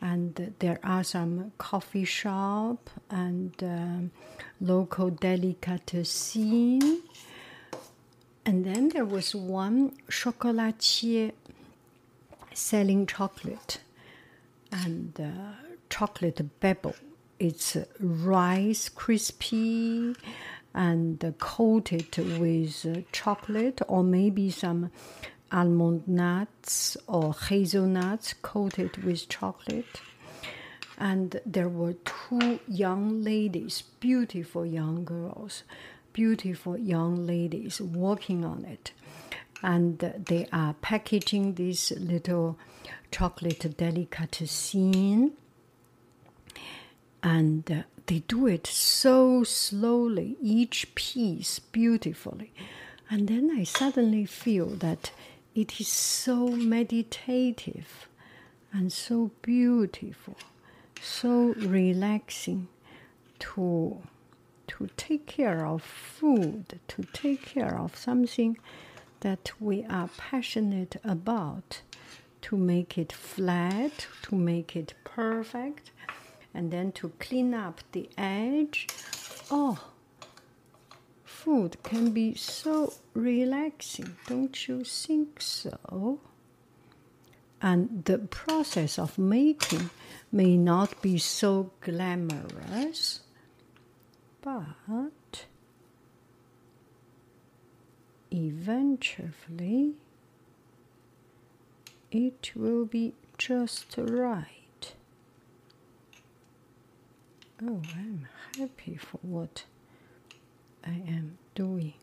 and 0.00 0.54
there 0.60 0.78
are 0.82 1.04
some 1.04 1.52
coffee 1.58 2.04
shop 2.04 2.90
and 3.10 3.52
um, 3.62 4.10
local 4.60 5.10
delicatessen. 5.10 7.02
And 8.46 8.64
then 8.64 8.88
there 8.88 9.04
was 9.04 9.34
one 9.34 9.92
chocolatier 10.08 11.32
selling 12.54 13.06
chocolate 13.06 13.80
and 14.72 15.20
uh, 15.20 15.52
chocolate 15.90 16.60
bebble. 16.60 16.96
It's 17.38 17.76
rice 17.98 18.88
crispy 18.88 20.14
and 20.74 21.34
coated 21.38 22.16
with 22.38 23.12
chocolate 23.12 23.80
or 23.88 24.02
maybe 24.04 24.50
some 24.50 24.90
almond 25.52 26.06
nuts 26.06 26.96
or 27.06 27.34
hazelnuts 27.34 28.34
coated 28.42 29.02
with 29.04 29.28
chocolate. 29.28 30.00
And 30.98 31.40
there 31.46 31.68
were 31.68 31.94
two 32.04 32.60
young 32.68 33.22
ladies, 33.22 33.82
beautiful 34.00 34.66
young 34.66 35.04
girls, 35.04 35.62
beautiful 36.12 36.76
young 36.76 37.26
ladies 37.26 37.80
working 37.80 38.44
on 38.44 38.64
it. 38.64 38.92
And 39.62 39.98
they 39.98 40.46
are 40.52 40.74
packaging 40.74 41.54
this 41.54 41.90
little 41.92 42.58
chocolate 43.10 43.76
delicatessen. 43.76 45.32
And 47.22 47.70
uh, 47.70 47.82
they 48.06 48.20
do 48.20 48.46
it 48.46 48.66
so 48.66 49.44
slowly, 49.44 50.36
each 50.40 50.94
piece 50.94 51.58
beautifully. 51.58 52.52
And 53.10 53.28
then 53.28 53.50
I 53.56 53.64
suddenly 53.64 54.24
feel 54.24 54.66
that 54.76 55.10
it 55.60 55.78
is 55.78 55.88
so 55.88 56.48
meditative 56.48 58.08
and 58.72 58.90
so 58.90 59.30
beautiful, 59.42 60.34
so 61.02 61.52
relaxing 61.58 62.66
to 63.38 64.00
to 64.68 64.88
take 64.96 65.26
care 65.26 65.66
of 65.66 65.82
food, 65.82 66.78
to 66.88 67.02
take 67.12 67.44
care 67.44 67.76
of 67.78 67.94
something 67.94 68.56
that 69.20 69.52
we 69.60 69.84
are 69.84 70.08
passionate 70.16 70.96
about, 71.04 71.82
to 72.40 72.56
make 72.56 72.96
it 72.96 73.12
flat, 73.12 74.06
to 74.22 74.34
make 74.36 74.74
it 74.74 74.94
perfect, 75.04 75.90
and 76.54 76.70
then 76.70 76.90
to 76.92 77.10
clean 77.18 77.52
up 77.52 77.80
the 77.92 78.08
edge. 78.16 78.86
Oh, 79.50 79.89
food 81.44 81.82
can 81.82 82.10
be 82.10 82.34
so 82.34 82.92
relaxing, 83.14 84.14
don't 84.26 84.68
you 84.68 84.84
think 84.84 85.40
so? 85.40 86.20
And 87.62 88.04
the 88.04 88.18
process 88.18 88.98
of 88.98 89.16
making 89.18 89.88
may 90.30 90.56
not 90.56 91.00
be 91.00 91.16
so 91.18 91.70
glamorous, 91.80 93.20
but 94.42 95.46
eventually 98.30 99.94
it 102.10 102.52
will 102.54 102.84
be 102.84 103.14
just 103.38 103.94
right. 103.96 104.94
Oh, 107.62 107.82
I'm 107.94 108.28
happy 108.56 108.96
for 108.96 109.18
what 109.22 109.64
I 110.84 110.90
am 111.08 111.38
doing. 111.54 111.94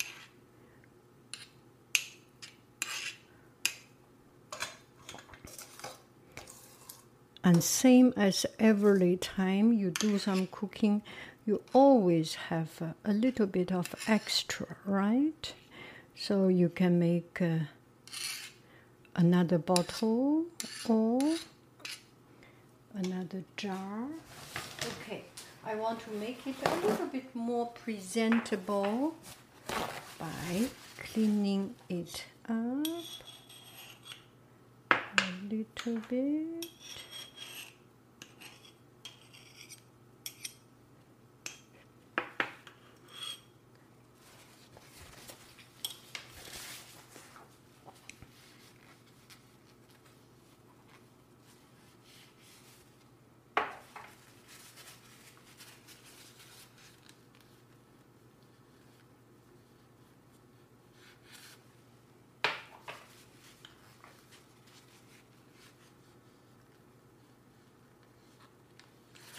And 7.44 7.64
same 7.64 8.14
as 8.18 8.46
every 8.60 9.16
time 9.16 9.72
you 9.72 9.92
do 9.92 10.18
some 10.20 10.48
cooking, 10.48 11.02
you 11.46 11.62
always 11.74 12.36
have 12.36 12.94
a, 13.06 13.14
little 13.14 13.48
bit 13.48 13.72
of 13.72 13.96
extra, 14.06 14.76
right? 14.86 15.54
So 16.14 16.50
you 16.50 16.68
can 16.68 17.00
make 17.00 17.42
uh, 17.42 17.60
another 19.16 19.58
bottle 19.58 20.46
or 20.90 21.22
another 22.94 23.44
jar 23.56 24.08
Okay, 25.02 25.24
I 25.70 25.76
want 25.76 26.00
to 26.00 26.12
make 26.12 26.48
it 26.48 26.56
a 26.66 26.76
little 26.88 27.08
bit 27.08 27.36
more 27.36 27.68
presentable 27.68 29.16
by 30.18 30.70
cleaning 30.98 31.76
it 31.90 32.24
up 32.48 32.88
a 34.92 34.98
little 35.50 36.00
bit. 36.08 36.68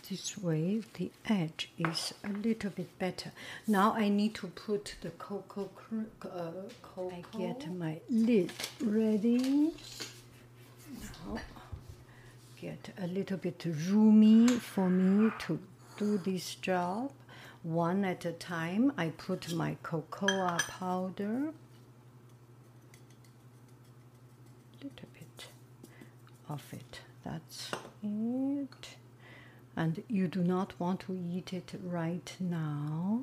this 0.08 0.27
way 0.42 0.80
the 0.94 1.10
edge 1.26 1.70
is 1.78 2.14
a 2.24 2.28
little 2.28 2.70
bit 2.70 2.98
better. 2.98 3.32
Now 3.66 3.92
i 3.94 4.08
need 4.08 4.34
to 4.36 4.48
put 4.48 4.96
the 5.00 5.10
cocoa 5.10 5.70
uh, 6.22 6.50
cocoa? 6.82 7.10
I 7.10 7.36
get 7.36 7.72
my 7.74 8.00
lid 8.10 8.52
ready. 8.82 9.72
Now 11.00 11.38
get 12.60 12.90
a 13.00 13.06
little 13.06 13.36
bit 13.38 13.64
roomy 13.88 14.48
for 14.48 14.88
me 14.88 15.30
to 15.46 15.58
do 15.96 16.18
this 16.18 16.54
job. 16.56 17.12
One 17.62 18.04
at 18.04 18.24
a 18.24 18.32
time 18.32 18.92
i 18.96 19.08
put 19.08 19.52
my 19.54 19.76
cocoa 19.82 20.56
powder. 20.68 21.52
Little 24.82 25.08
bit 25.12 25.46
of 26.48 26.62
it 26.72 27.00
that's 27.24 27.70
it 28.02 28.97
and 29.78 30.02
you 30.08 30.26
do 30.26 30.42
not 30.42 30.72
want 30.80 30.98
to 30.98 31.14
eat 31.14 31.52
it 31.52 31.72
right 31.84 32.34
now 32.40 33.22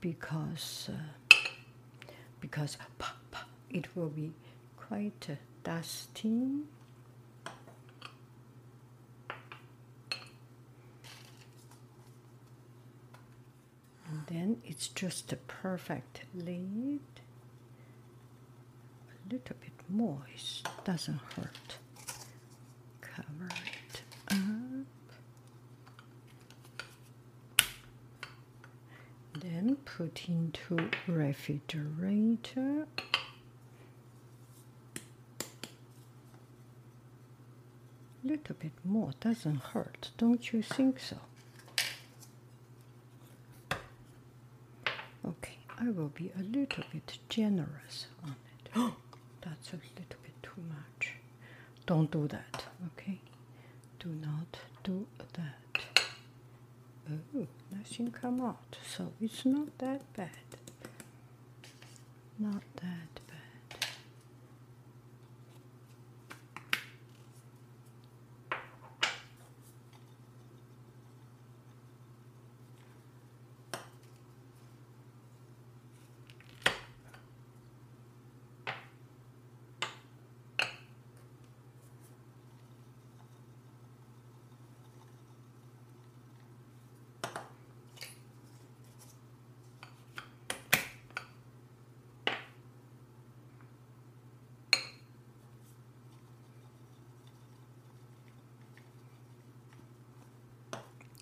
because 0.00 0.88
uh, 0.88 1.36
because 2.40 2.78
it 3.68 3.88
will 3.96 4.08
be 4.08 4.30
quite 4.76 5.26
uh, 5.28 5.34
dusty. 5.64 6.62
And 14.08 14.26
then 14.28 14.62
it's 14.64 14.86
just 14.86 15.32
a 15.32 15.36
perfect 15.36 16.22
lid. 16.32 17.00
A 19.08 19.32
little 19.32 19.56
bit 19.60 19.72
more 19.88 20.22
it 20.32 20.62
doesn't 20.84 21.20
hurt. 21.34 21.78
Cover 23.00 23.48
it 23.48 24.02
up 24.30 24.86
then 29.40 29.76
put 29.84 30.28
into 30.28 30.88
refrigerator. 31.06 32.86
A 38.22 38.26
little 38.26 38.54
bit 38.58 38.72
more 38.84 39.12
doesn't 39.20 39.56
hurt 39.72 40.10
don't 40.18 40.52
you 40.52 40.62
think 40.62 41.00
so? 41.00 41.16
Okay 45.26 45.56
i 45.78 45.88
will 45.90 46.08
be 46.08 46.30
a 46.38 46.42
little 46.42 46.84
bit 46.92 47.18
generous 47.28 48.06
on 48.22 48.30
it. 48.30 48.70
Oh 48.76 48.94
that's 49.40 49.70
a 49.72 49.76
little 49.76 50.20
bit 50.22 50.42
too 50.42 50.60
much. 50.68 51.14
Don't 51.86 52.10
do 52.10 52.28
that 52.28 52.64
okay? 52.88 53.18
Do 53.98 54.08
not 54.10 54.58
do 54.84 55.06
that 55.34 55.69
oh 57.12 57.46
nothing 57.72 58.10
come 58.10 58.40
out. 58.40 58.76
So 58.96 59.12
it's 59.20 59.44
not 59.44 59.76
that 59.78 60.12
bad. 60.14 60.30
Not 62.38 62.62
that 62.76 63.20
bad 63.26 63.30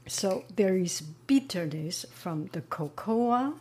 So 0.09 0.45
there 0.57 0.75
is 0.75 1.03
bitterness 1.03 2.07
from 2.11 2.49
the 2.53 2.63
cocoa. 2.63 3.61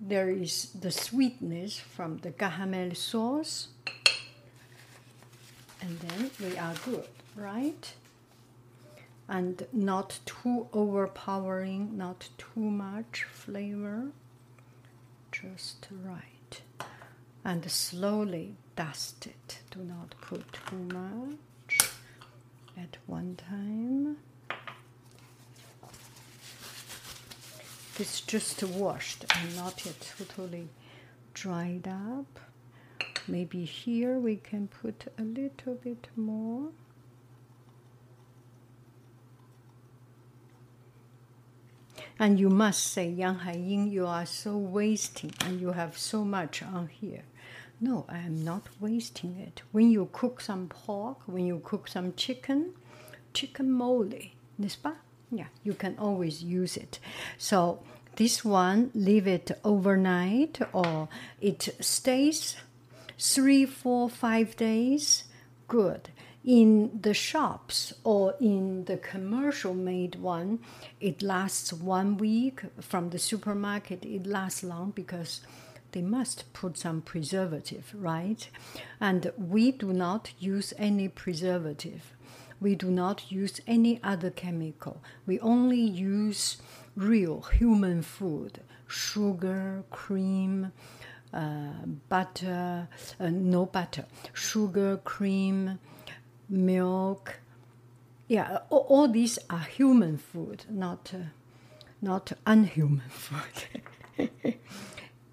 There 0.00 0.30
is 0.30 0.70
the 0.70 0.90
sweetness 0.90 1.78
from 1.78 2.18
the 2.18 2.30
caramel 2.30 2.94
sauce. 2.94 3.68
And 5.82 6.00
then 6.00 6.30
we 6.40 6.56
are 6.56 6.74
good, 6.86 7.08
right? 7.36 7.94
And 9.28 9.66
not 9.74 10.20
too 10.24 10.68
overpowering, 10.72 11.98
not 11.98 12.30
too 12.38 12.60
much 12.60 13.24
flavor, 13.24 14.06
just 15.30 15.86
right. 16.02 16.62
And 17.44 17.70
slowly 17.70 18.54
dust 18.74 19.26
it. 19.26 19.58
Do 19.70 19.80
not 19.80 20.14
put 20.22 20.50
too 20.52 20.76
much 20.94 21.38
at 22.80 22.96
one 23.06 23.36
time. 23.36 24.16
It's 27.98 28.20
just 28.20 28.62
washed 28.62 29.24
and 29.36 29.56
not 29.56 29.84
yet 29.84 30.14
totally 30.16 30.68
dried 31.34 31.88
up. 31.88 32.40
Maybe 33.26 33.64
here 33.64 34.18
we 34.18 34.36
can 34.36 34.68
put 34.68 35.12
a 35.18 35.22
little 35.22 35.74
bit 35.74 36.06
more. 36.16 36.68
And 42.20 42.38
you 42.40 42.50
must 42.50 42.84
say, 42.84 43.08
Yang 43.08 43.38
Haiying, 43.40 43.90
you 43.90 44.06
are 44.06 44.26
so 44.26 44.56
wasting 44.56 45.32
and 45.44 45.60
you 45.60 45.72
have 45.72 45.98
so 45.98 46.24
much 46.24 46.62
on 46.62 46.88
here. 46.88 47.24
No, 47.80 48.06
I 48.08 48.18
am 48.18 48.44
not 48.44 48.68
wasting 48.80 49.36
it. 49.38 49.62
When 49.70 49.90
you 49.90 50.08
cook 50.12 50.40
some 50.40 50.68
pork, 50.68 51.18
when 51.26 51.46
you 51.46 51.60
cook 51.64 51.86
some 51.86 52.12
chicken, 52.14 52.74
chicken 53.32 53.70
mole, 53.70 54.10
pas? 54.82 54.94
Yeah, 55.30 55.46
you 55.62 55.74
can 55.74 55.96
always 55.98 56.42
use 56.42 56.76
it. 56.76 56.98
So 57.36 57.80
this 58.16 58.44
one, 58.44 58.90
leave 58.94 59.28
it 59.28 59.52
overnight 59.62 60.58
or 60.72 61.08
it 61.40 61.68
stays 61.80 62.56
three, 63.16 63.64
four, 63.64 64.08
five 64.10 64.56
days. 64.56 65.24
Good. 65.68 66.08
In 66.44 66.98
the 67.02 67.14
shops 67.14 67.92
or 68.02 68.34
in 68.40 68.86
the 68.86 68.96
commercial 68.96 69.74
made 69.74 70.16
one, 70.16 70.60
it 71.00 71.22
lasts 71.22 71.72
one 71.72 72.16
week. 72.16 72.62
From 72.80 73.10
the 73.10 73.18
supermarket, 73.18 74.04
it 74.04 74.26
lasts 74.26 74.64
long 74.64 74.92
because 74.92 75.42
they 75.92 76.02
must 76.02 76.52
put 76.52 76.76
some 76.76 77.00
preservative, 77.00 77.94
right? 77.94 78.48
And 79.00 79.32
we 79.36 79.72
do 79.72 79.92
not 79.92 80.32
use 80.38 80.72
any 80.78 81.08
preservative. 81.08 82.14
We 82.60 82.74
do 82.74 82.90
not 82.90 83.30
use 83.30 83.60
any 83.66 84.00
other 84.02 84.30
chemical. 84.30 85.02
We 85.26 85.38
only 85.40 85.80
use 85.80 86.58
real 86.96 87.42
human 87.42 88.02
food 88.02 88.60
sugar, 88.88 89.84
cream, 89.90 90.72
uh, 91.32 91.84
butter, 92.08 92.88
uh, 93.20 93.28
no 93.28 93.66
butter, 93.66 94.06
sugar, 94.32 94.96
cream, 95.04 95.78
milk. 96.48 97.40
Yeah, 98.28 98.60
all, 98.70 98.86
all 98.88 99.08
these 99.08 99.38
are 99.50 99.60
human 99.60 100.16
food, 100.16 100.64
not, 100.70 101.12
uh, 101.14 101.28
not 102.00 102.32
unhuman 102.46 103.02
food. 103.10 104.24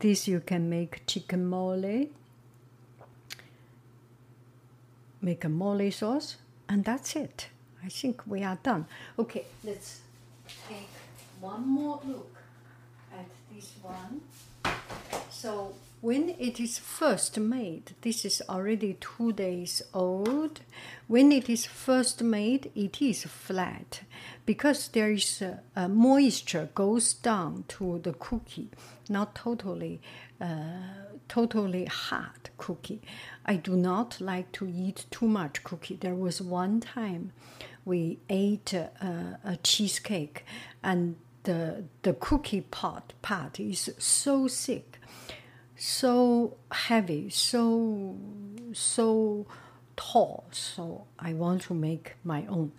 this 0.05 0.27
you 0.27 0.39
can 0.39 0.69
make 0.69 1.01
chicken 1.07 1.47
mole, 1.47 2.07
make 5.19 5.43
a 5.43 5.49
mole 5.49 5.89
sauce, 5.89 6.35
and 6.69 6.85
that's 6.85 7.15
it. 7.15 7.47
I 7.83 7.89
think 7.89 8.21
we 8.27 8.43
are 8.43 8.59
done. 8.61 8.85
Okay, 9.17 9.45
let's 9.63 10.01
take 10.69 10.89
one 11.39 11.67
more 11.67 11.99
look 12.05 12.37
at 13.11 13.25
this 13.51 13.73
one. 13.81 14.21
So 15.31 15.73
when 16.05 16.35
it 16.37 16.59
is 16.59 16.77
first 16.77 17.39
made, 17.39 17.95
this 18.01 18.25
is 18.25 18.39
already 18.47 18.95
two 18.99 19.33
days 19.33 19.81
old. 19.91 20.59
When 21.07 21.31
it 21.31 21.49
is 21.49 21.65
first 21.65 22.21
made, 22.21 22.71
it 22.75 23.01
is 23.01 23.23
flat 23.23 24.01
because 24.45 24.89
there 24.89 25.11
is 25.11 25.41
a, 25.41 25.61
a 25.75 25.89
moisture 25.89 26.69
goes 26.75 27.11
down 27.15 27.63
to 27.69 27.99
the 28.03 28.13
cookie, 28.13 28.69
not 29.09 29.33
totally, 29.33 29.99
uh, 30.39 31.07
totally 31.27 31.85
hard 31.85 32.51
cookie. 32.59 33.01
I 33.43 33.55
do 33.55 33.75
not 33.75 34.21
like 34.21 34.51
to 34.51 34.67
eat 34.67 35.07
too 35.09 35.27
much 35.27 35.63
cookie. 35.63 35.97
There 35.99 36.13
was 36.13 36.39
one 36.39 36.81
time 36.81 37.31
we 37.83 38.19
ate 38.29 38.73
a, 38.73 39.39
a 39.43 39.57
cheesecake 39.57 40.45
and 40.83 41.15
the 41.45 41.83
the 42.01 42.13
cookie 42.13 42.61
pot 42.61 43.13
part 43.21 43.59
is 43.59 43.91
so 43.97 44.47
thick, 44.47 44.94
so 45.77 46.57
heavy, 46.71 47.29
so 47.29 48.15
so 48.73 49.45
tall. 49.95 50.45
So 50.51 51.05
I 51.19 51.33
want 51.33 51.63
to 51.63 51.73
make 51.73 52.15
my 52.23 52.45
own. 52.47 52.71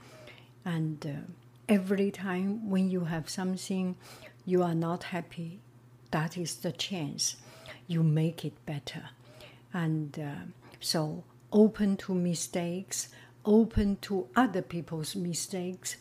And 0.64 1.07
uh, 1.07 1.32
every 1.68 2.11
time 2.11 2.68
when 2.68 2.90
you 2.90 3.05
have 3.05 3.28
something 3.28 3.97
you 4.44 4.62
are 4.62 4.74
not 4.74 5.05
happy, 5.05 5.61
that 6.11 6.36
is 6.38 6.57
the 6.57 6.72
chance 6.72 7.36
you 7.86 8.03
make 8.03 8.44
it 8.44 8.55
better. 8.66 9.11
And 9.72 10.18
uh, 10.18 10.44
so 10.80 11.24
open 11.53 11.97
to 11.99 12.14
mistakes, 12.14 13.09
open 13.44 13.97
to 14.03 14.28
other 14.36 14.62
people's 14.62 15.16
mistakes, 15.16 15.97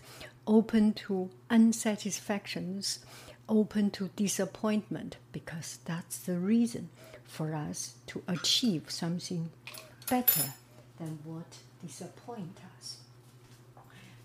open 0.47 0.93
to 0.93 1.29
unsatisfactions, 1.49 2.99
open 3.47 3.91
to 3.91 4.09
disappointment, 4.15 5.17
because 5.31 5.79
that's 5.85 6.17
the 6.19 6.37
reason 6.37 6.89
for 7.23 7.53
us 7.53 7.95
to 8.07 8.23
achieve 8.27 8.89
something 8.89 9.49
better 10.09 10.53
than 10.99 11.19
what 11.23 11.57
disappoint 11.85 12.59
us. 12.77 12.97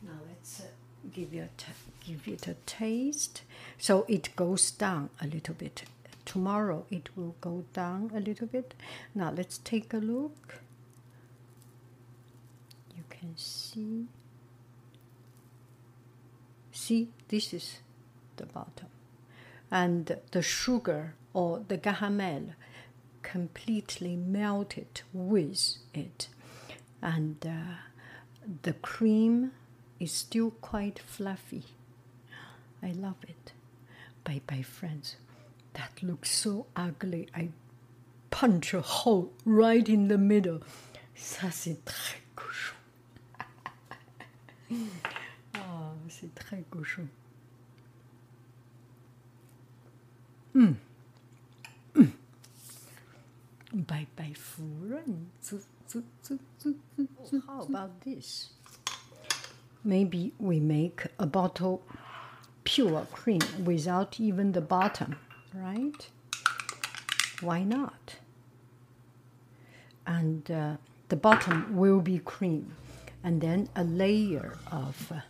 Now 0.03 0.19
let's 0.29 0.61
uh, 0.61 0.65
give 1.13 1.35
it 1.35 1.65
give 2.07 2.27
it 2.27 2.47
a 2.49 2.55
taste. 2.67 3.43
So 3.79 4.05
it 4.09 4.35
goes 4.37 4.71
down 4.71 5.11
a 5.21 5.27
little 5.27 5.55
bit. 5.55 5.85
Tomorrow 6.25 6.87
it 6.91 7.11
will 7.17 7.35
go 7.41 7.65
down 7.73 8.11
a 8.15 8.21
little 8.21 8.47
bit. 8.47 8.75
Now 9.15 9.31
let's 9.31 9.59
take 9.59 9.93
a 9.93 9.99
look. 9.99 10.61
You 12.97 13.05
can 13.11 13.37
see 13.37 14.07
See, 16.73 17.09
this 17.29 17.53
is 17.53 17.79
the 18.37 18.47
bottom. 18.47 18.87
And 19.71 20.17
the 20.33 20.43
sugar 20.43 21.15
or 21.33 21.63
the 21.67 21.79
caramel 21.79 22.55
completely 23.23 24.17
melted 24.17 25.03
with 25.13 25.77
it. 25.95 26.29
And 27.03 27.37
uh, 27.47 27.75
the 28.63 28.73
cream 28.75 29.53
is 29.99 30.13
still 30.13 30.51
quite 30.51 30.99
fluffy. 30.99 31.65
I 32.83 32.93
love 32.93 33.23
it. 33.29 33.53
Bye 34.25 34.41
bye, 34.47 34.63
friends. 34.63 35.17
That 35.75 36.03
looks 36.03 36.31
so 36.31 36.67
ugly. 36.75 37.29
I 37.35 37.51
punch 38.31 38.75
a 38.75 38.81
hole 38.81 39.33
right 39.45 39.89
in 39.89 40.09
the 40.09 40.19
middle. 40.19 40.61
Ça, 41.15 41.53
c'est 41.53 41.85
très 41.85 42.21
cochon. 42.35 42.77
c'est 46.09 46.35
très 46.35 46.65
cochon. 46.71 47.09
Mm. 50.55 50.75
Mm. 51.95 52.13
Bye 53.73 54.07
bye, 54.17 54.35
How 57.47 57.63
about 57.63 58.01
this? 58.03 58.51
Maybe 59.85 60.33
we 60.39 60.61
make 60.61 61.07
a 61.19 61.27
bottle 61.27 61.83
pure 62.65 63.07
cream 63.13 63.41
without 63.65 64.21
even 64.21 64.53
the 64.53 64.61
bottom, 64.61 65.17
right? 65.55 66.09
Why 67.41 67.63
not? 67.63 68.17
And 70.07 70.51
uh, 70.51 70.77
the 71.09 71.17
bottom 71.17 71.77
will 71.77 72.01
be 72.01 72.19
cream, 72.19 72.75
and 73.23 73.41
then 73.41 73.69
a 73.77 73.85
layer 73.85 74.59
of 74.71 75.13
uh, 75.13 75.21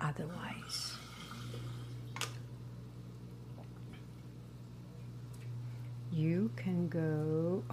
otherwise. 0.00 0.93
You 6.14 6.48
can 6.54 6.86
go 6.88 7.64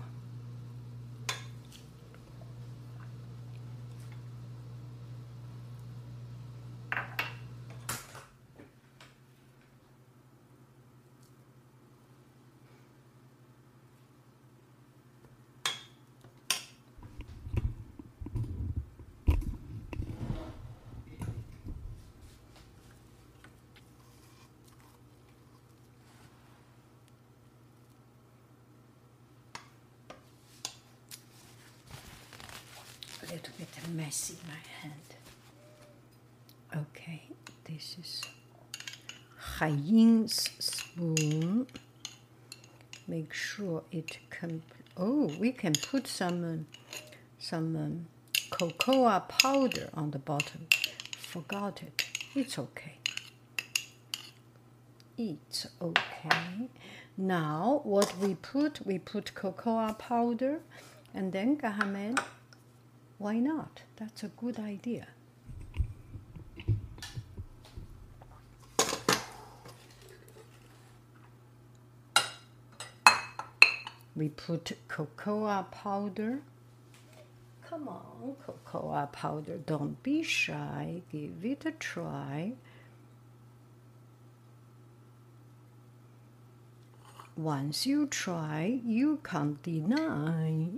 a 33.22 33.26
little 33.32 33.54
bit 33.58 33.68
messy 33.96 34.36
my 34.48 34.54
hand. 34.82 35.16
Okay, 36.76 37.24
this 37.66 37.98
is 38.00 38.22
Haiying's 39.58 40.50
spoon. 40.60 41.68
Make 43.08 43.34
sure 43.34 43.84
it 43.92 44.18
can. 44.30 44.64
Oh, 44.96 45.32
we 45.40 45.52
can 45.52 45.74
put 45.74 46.08
some 46.08 46.44
um, 46.44 46.68
some 47.40 47.76
um, 47.76 48.06
cocoa 48.50 49.20
powder 49.28 49.90
on 49.94 50.12
the 50.12 50.20
bottom. 50.20 50.68
Forgot 51.18 51.84
it. 51.84 52.06
It's 52.36 52.58
okay. 52.58 52.98
It's 55.18 55.68
okay. 55.82 56.70
Now, 57.18 57.82
what 57.84 58.18
we 58.18 58.36
put? 58.36 58.86
We 58.86 58.98
put 59.00 59.36
cocoa 59.36 59.94
powder 59.94 60.62
and 61.14 61.34
then 61.34 61.58
caramel 61.58 62.16
why 63.22 63.38
not? 63.38 63.84
That's 63.98 64.24
a 64.24 64.30
good 64.30 64.58
idea. 64.58 65.06
We 74.16 74.30
put 74.30 74.72
cocoa 74.88 75.68
powder. 75.70 76.40
Come 77.70 77.88
on, 77.88 78.36
cocoa 78.44 79.08
powder, 79.12 79.58
don't 79.68 80.02
be 80.02 80.24
shy. 80.24 81.04
Give 81.12 81.46
it 81.46 81.64
a 81.68 81.72
try. 81.72 82.54
Once 87.38 87.86
you 87.86 88.08
try, 88.08 88.82
you 88.84 89.20
can't 89.24 89.62
deny. 89.62 90.70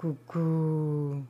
Cuckoo. 0.00 1.24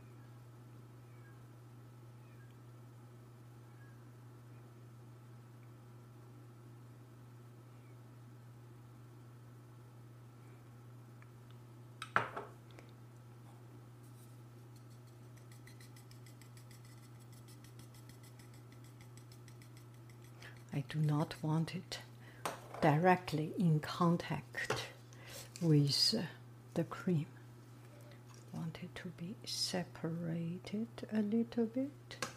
I 20.72 20.84
do 20.88 21.00
not 21.00 21.34
want 21.42 21.74
it 21.74 21.98
directly 22.80 23.50
in 23.58 23.80
contact 23.80 24.86
with 25.60 26.14
uh, 26.16 26.22
the 26.74 26.84
cream 26.84 27.26
want 28.60 28.78
it 28.82 28.94
to 28.94 29.08
be 29.16 29.34
separated 29.46 30.86
a 31.14 31.22
little 31.22 31.64
bit. 31.64 32.29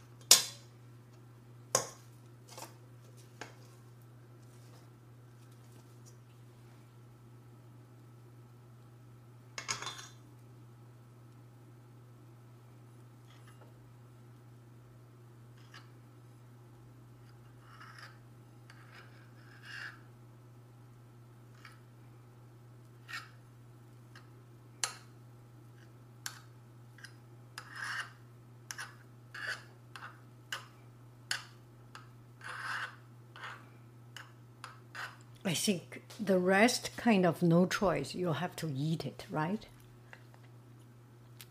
I 35.54 35.56
think 35.56 36.02
the 36.20 36.40
rest 36.40 36.90
kind 36.98 37.28
of 37.28 37.44
no 37.44 37.68
choice. 37.68 38.16
You'll 38.16 38.42
have 38.42 38.56
to 38.56 38.72
eat 38.76 39.06
it, 39.06 39.28
right? 39.30 39.64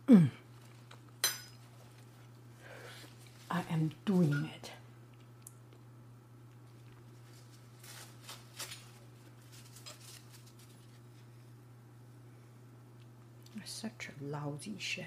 Mm. 0.09 0.31
I 3.49 3.63
am 3.71 3.93
doing 4.05 4.51
it. 4.57 4.73
Such 13.65 14.09
a 14.09 14.25
lousy 14.25 14.75
chef. 14.81 15.07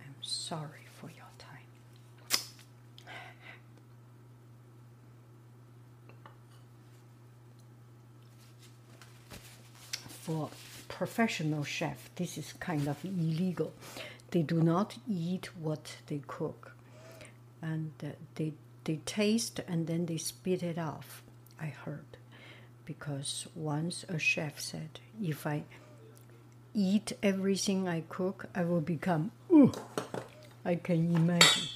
I'm 0.00 0.16
sorry 0.20 0.88
for 1.00 1.06
your 1.10 1.30
time. 1.38 1.58
For 10.22 10.48
professional 11.02 11.64
chef, 11.64 12.10
this 12.14 12.38
is 12.38 12.52
kind 12.60 12.86
of 12.86 13.04
illegal. 13.04 13.72
They 14.30 14.42
do 14.42 14.62
not 14.62 14.98
eat 15.10 15.46
what 15.56 15.96
they 16.06 16.20
cook, 16.28 16.76
and 17.60 17.90
uh, 18.04 18.10
they 18.36 18.52
they 18.84 19.00
taste 19.04 19.58
and 19.66 19.88
then 19.88 20.06
they 20.06 20.18
spit 20.18 20.62
it 20.62 20.78
off. 20.78 21.24
I 21.60 21.66
heard, 21.84 22.10
because 22.84 23.48
once 23.56 24.04
a 24.08 24.16
chef 24.20 24.60
said, 24.60 25.00
if 25.20 25.44
I 25.44 25.64
eat 26.72 27.14
everything 27.20 27.88
I 27.88 28.04
cook, 28.08 28.46
I 28.54 28.62
will 28.62 28.80
become. 28.80 29.32
Ooh, 29.50 29.72
I 30.64 30.76
can 30.76 31.16
imagine. 31.16 31.68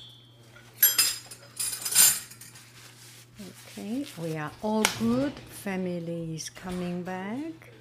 Okay, 3.49 4.07
we 4.23 4.37
are 4.37 4.53
all 4.63 4.85
good. 5.01 5.33
Family 5.65 6.37
is 6.37 6.49
coming 6.49 7.03
back. 7.03 7.76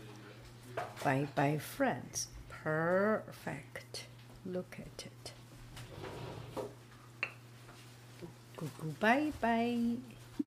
Bye 1.03 1.28
bye, 1.36 1.57
friends. 1.57 2.28
Perfect. 2.49 4.05
Look 4.45 4.78
at 4.80 5.05
it. 5.05 5.32
Good, 8.57 8.99
bye 8.99 9.32
bye. 9.41 9.97